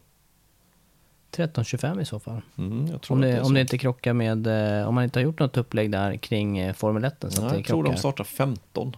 13.25 1.32 2.00
i 2.00 2.04
så 2.04 2.20
fall. 2.20 2.40
mm, 2.58 2.78
Om 2.80 2.94
att 2.94 3.20
det, 3.22 3.28
är 3.30 3.42
om 3.42 3.54
det 3.54 3.60
inte 3.60 3.78
krockar 3.78 4.12
med, 4.12 4.46
eh, 4.80 4.88
om 4.88 4.94
man 4.94 5.04
inte 5.04 5.18
har 5.18 5.24
gjort 5.24 5.38
något 5.38 5.56
upplägg 5.56 5.90
där 5.90 6.16
kring 6.16 6.58
eh, 6.58 6.72
Formel 6.74 7.04
1 7.04 7.14
så 7.20 7.26
att 7.26 7.36
Nej, 7.38 7.50
det 7.50 7.56
jag 7.56 7.64
tror 7.66 7.84
de 7.84 7.96
startar 7.96 8.24
15 8.24 8.96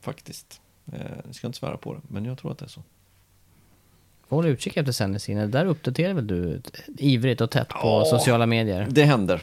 faktiskt. 0.00 0.60
Eh, 0.92 1.00
jag 1.26 1.34
ska 1.34 1.46
inte 1.46 1.58
svära 1.58 1.76
på 1.76 1.94
det, 1.94 2.00
men 2.08 2.24
jag 2.24 2.38
tror 2.38 2.52
att 2.52 2.58
det 2.58 2.64
är 2.64 2.68
så. 2.68 2.82
Håll 4.28 4.46
utkik 4.46 4.76
efter 4.76 4.92
sändningstiden. 4.92 5.50
Där 5.50 5.66
uppdaterar 5.66 6.14
väl 6.14 6.26
du 6.26 6.62
ivrigt 6.98 7.40
och 7.40 7.50
tätt 7.50 7.68
på 7.68 7.78
Ja. 7.82 8.04
sociala 8.04 8.46
medier? 8.46 8.86
Det 8.90 9.04
händer. 9.04 9.42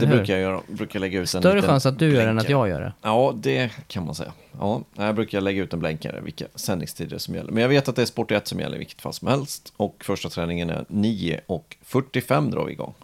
Det 0.00 0.06
brukar 0.06 0.32
jag 0.32 0.42
göra. 0.42 0.60
Brukar 0.68 1.00
lägga 1.00 1.18
ut 1.20 1.34
en 1.34 1.42
Större 1.42 1.62
chans 1.62 1.86
att 1.86 1.98
du 1.98 2.06
gör 2.06 2.24
det 2.24 2.30
än 2.30 2.38
att 2.38 2.46
blänkare. 2.46 2.52
jag 2.52 2.68
gör 2.68 2.80
det. 2.80 2.92
Ja, 3.02 3.34
det 3.36 3.70
kan 3.86 4.06
man 4.06 4.14
säga. 4.14 4.32
Ja, 4.58 4.82
jag 4.94 5.14
brukar 5.14 5.40
lägga 5.40 5.62
ut 5.62 5.72
en 5.72 5.80
blänkare 5.80 6.20
vilka 6.20 6.44
sändningstider 6.54 7.18
som 7.18 7.34
gäller. 7.34 7.52
Men 7.52 7.62
jag 7.62 7.68
vet 7.68 7.88
att 7.88 7.96
det 7.96 8.02
är 8.02 8.06
Sport 8.06 8.30
1 8.30 8.46
som 8.46 8.60
gäller 8.60 8.76
i 8.76 8.78
vilket 8.78 9.00
fall 9.00 9.12
som 9.12 9.28
helst. 9.28 9.72
Och 9.76 10.04
första 10.04 10.28
träningen 10.28 10.70
är 10.70 10.84
9.45 10.88 12.50
drar 12.50 12.64
vi 12.64 12.72
igång. 12.72 12.94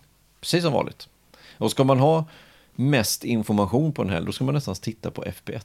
Precis 0.40 0.62
som 0.62 0.72
vanligt. 0.72 1.08
Och 1.58 1.70
ska 1.70 1.84
man 1.84 1.98
ha 1.98 2.24
mest 2.74 3.24
information 3.24 3.92
på 3.92 4.02
en 4.02 4.10
helg, 4.10 4.26
då 4.26 4.32
ska 4.32 4.44
man 4.44 4.54
nästan 4.54 4.74
titta 4.74 5.10
på 5.10 5.24
FB1. 5.24 5.60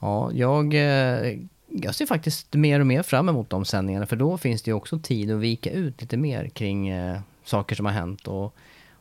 Ja, 0.00 0.32
jag, 0.32 0.74
eh, 0.74 1.38
jag 1.68 1.94
ser 1.94 2.06
faktiskt 2.06 2.54
mer 2.54 2.80
och 2.80 2.86
mer 2.86 3.02
fram 3.02 3.28
emot 3.28 3.50
de 3.50 3.64
sändningarna 3.64 4.06
för 4.06 4.16
då 4.16 4.38
finns 4.38 4.62
det 4.62 4.70
ju 4.70 4.74
också 4.74 4.98
tid 4.98 5.30
att 5.30 5.40
vika 5.40 5.70
ut 5.70 6.00
lite 6.00 6.16
mer 6.16 6.48
kring 6.48 6.88
eh, 6.88 7.20
saker 7.44 7.76
som 7.76 7.86
har 7.86 7.92
hänt 7.92 8.28
och, 8.28 8.54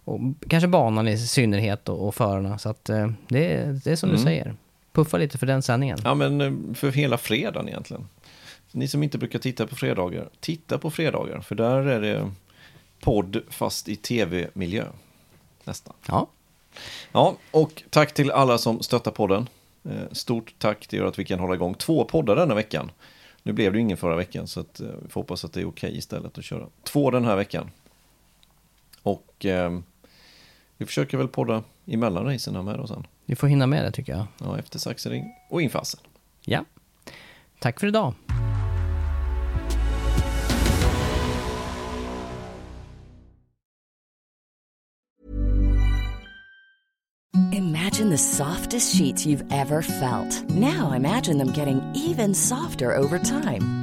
och 0.06 0.20
kanske 0.48 0.68
banan 0.68 1.08
i 1.08 1.18
synnerhet 1.18 1.90
och, 1.90 2.08
och 2.08 2.16
förarna. 2.16 2.58
Så 2.58 2.70
att 2.70 2.90
eh, 2.90 3.12
det, 3.28 3.54
är- 3.54 3.80
det 3.84 3.92
är 3.92 3.96
som 3.96 4.10
Mm. 4.10 4.18
du 4.22 4.24
säger. 4.26 4.56
Puffa 4.92 5.18
lite 5.18 5.38
för 5.38 5.46
den 5.46 5.62
sändningen. 5.62 5.98
Ja, 6.04 6.14
men 6.16 6.42
eh, 6.42 6.76
för 6.76 6.92
hela 6.92 7.18
fredagen 7.18 7.68
egentligen. 7.70 8.08
Ni 8.72 8.88
som 8.88 9.04
inte 9.04 9.18
brukar 9.18 9.40
titta 9.40 9.68
på 9.68 9.76
fredagar, 9.76 10.30
titta 10.40 10.78
på 10.78 10.92
fredagar. 10.92 11.40
För 11.42 11.56
där 11.56 11.78
är 11.88 12.02
det 12.02 12.32
podd 13.00 13.42
fast 13.50 13.90
i 13.90 13.96
tv-miljö. 13.96 14.86
Nästan. 15.64 15.94
Ja, 16.08 16.28
Ja, 17.12 17.36
och 17.52 17.84
tack 17.90 18.14
till 18.14 18.32
alla 18.32 18.58
som 18.58 18.84
stöttar 18.84 19.12
podden. 19.12 19.50
Eh, 19.84 19.92
Stort 20.12 20.54
tack, 20.58 20.88
det 20.90 20.98
gör 20.98 21.06
att 21.06 21.20
vi 21.20 21.26
kan 21.26 21.40
hålla 21.40 21.54
igång 21.56 21.74
två 21.74 22.06
poddar 22.06 22.36
denna 22.36 22.56
veckan. 22.56 22.92
Nu 23.44 23.54
blev 23.54 23.72
det 23.72 23.78
ju 23.78 23.82
ingen 23.82 23.98
förra 23.98 24.16
veckan 24.16 24.48
så 24.48 24.60
eh, 24.60 24.66
vi 25.04 25.10
får 25.10 25.22
hoppas 25.22 25.46
att 25.46 25.54
det 25.54 25.62
är 25.62 25.68
okej 25.68 25.98
istället 25.98 26.38
att 26.38 26.44
köra 26.44 26.66
två 26.84 27.12
den 27.12 27.26
här 27.26 27.36
veckan. 27.36 27.72
Och 29.04 29.46
eh, 29.46 29.80
vi 30.78 30.86
försöker 30.86 31.18
väl 31.18 31.28
podda 31.28 31.64
emellan 31.86 32.26
racen 32.26 32.56
här 32.56 32.62
med 32.64 32.78
då 32.80 32.88
sen. 32.88 33.08
vi 33.26 33.36
får 33.36 33.48
hinna 33.48 33.68
med 33.68 33.86
det 33.86 33.92
tycker 33.92 34.12
jag. 34.12 34.26
Ja, 34.38 34.60
efter 34.60 34.80
Saxering 34.80 35.26
och 35.50 35.62
infasen. 35.62 36.00
Ja. 36.46 36.66
Tack 37.60 37.80
för 37.80 37.88
idag. 37.88 38.14
Imagine 47.54 48.10
the 48.10 48.18
softest 48.18 48.96
sheets 48.96 49.26
you've 49.26 49.46
ever 49.52 49.82
felt. 49.82 50.50
Now 50.50 50.94
imagine 50.94 51.38
them 51.38 51.52
getting 51.54 51.82
even 51.96 52.34
softer 52.34 52.98
over 52.98 53.20
time. 53.20 53.83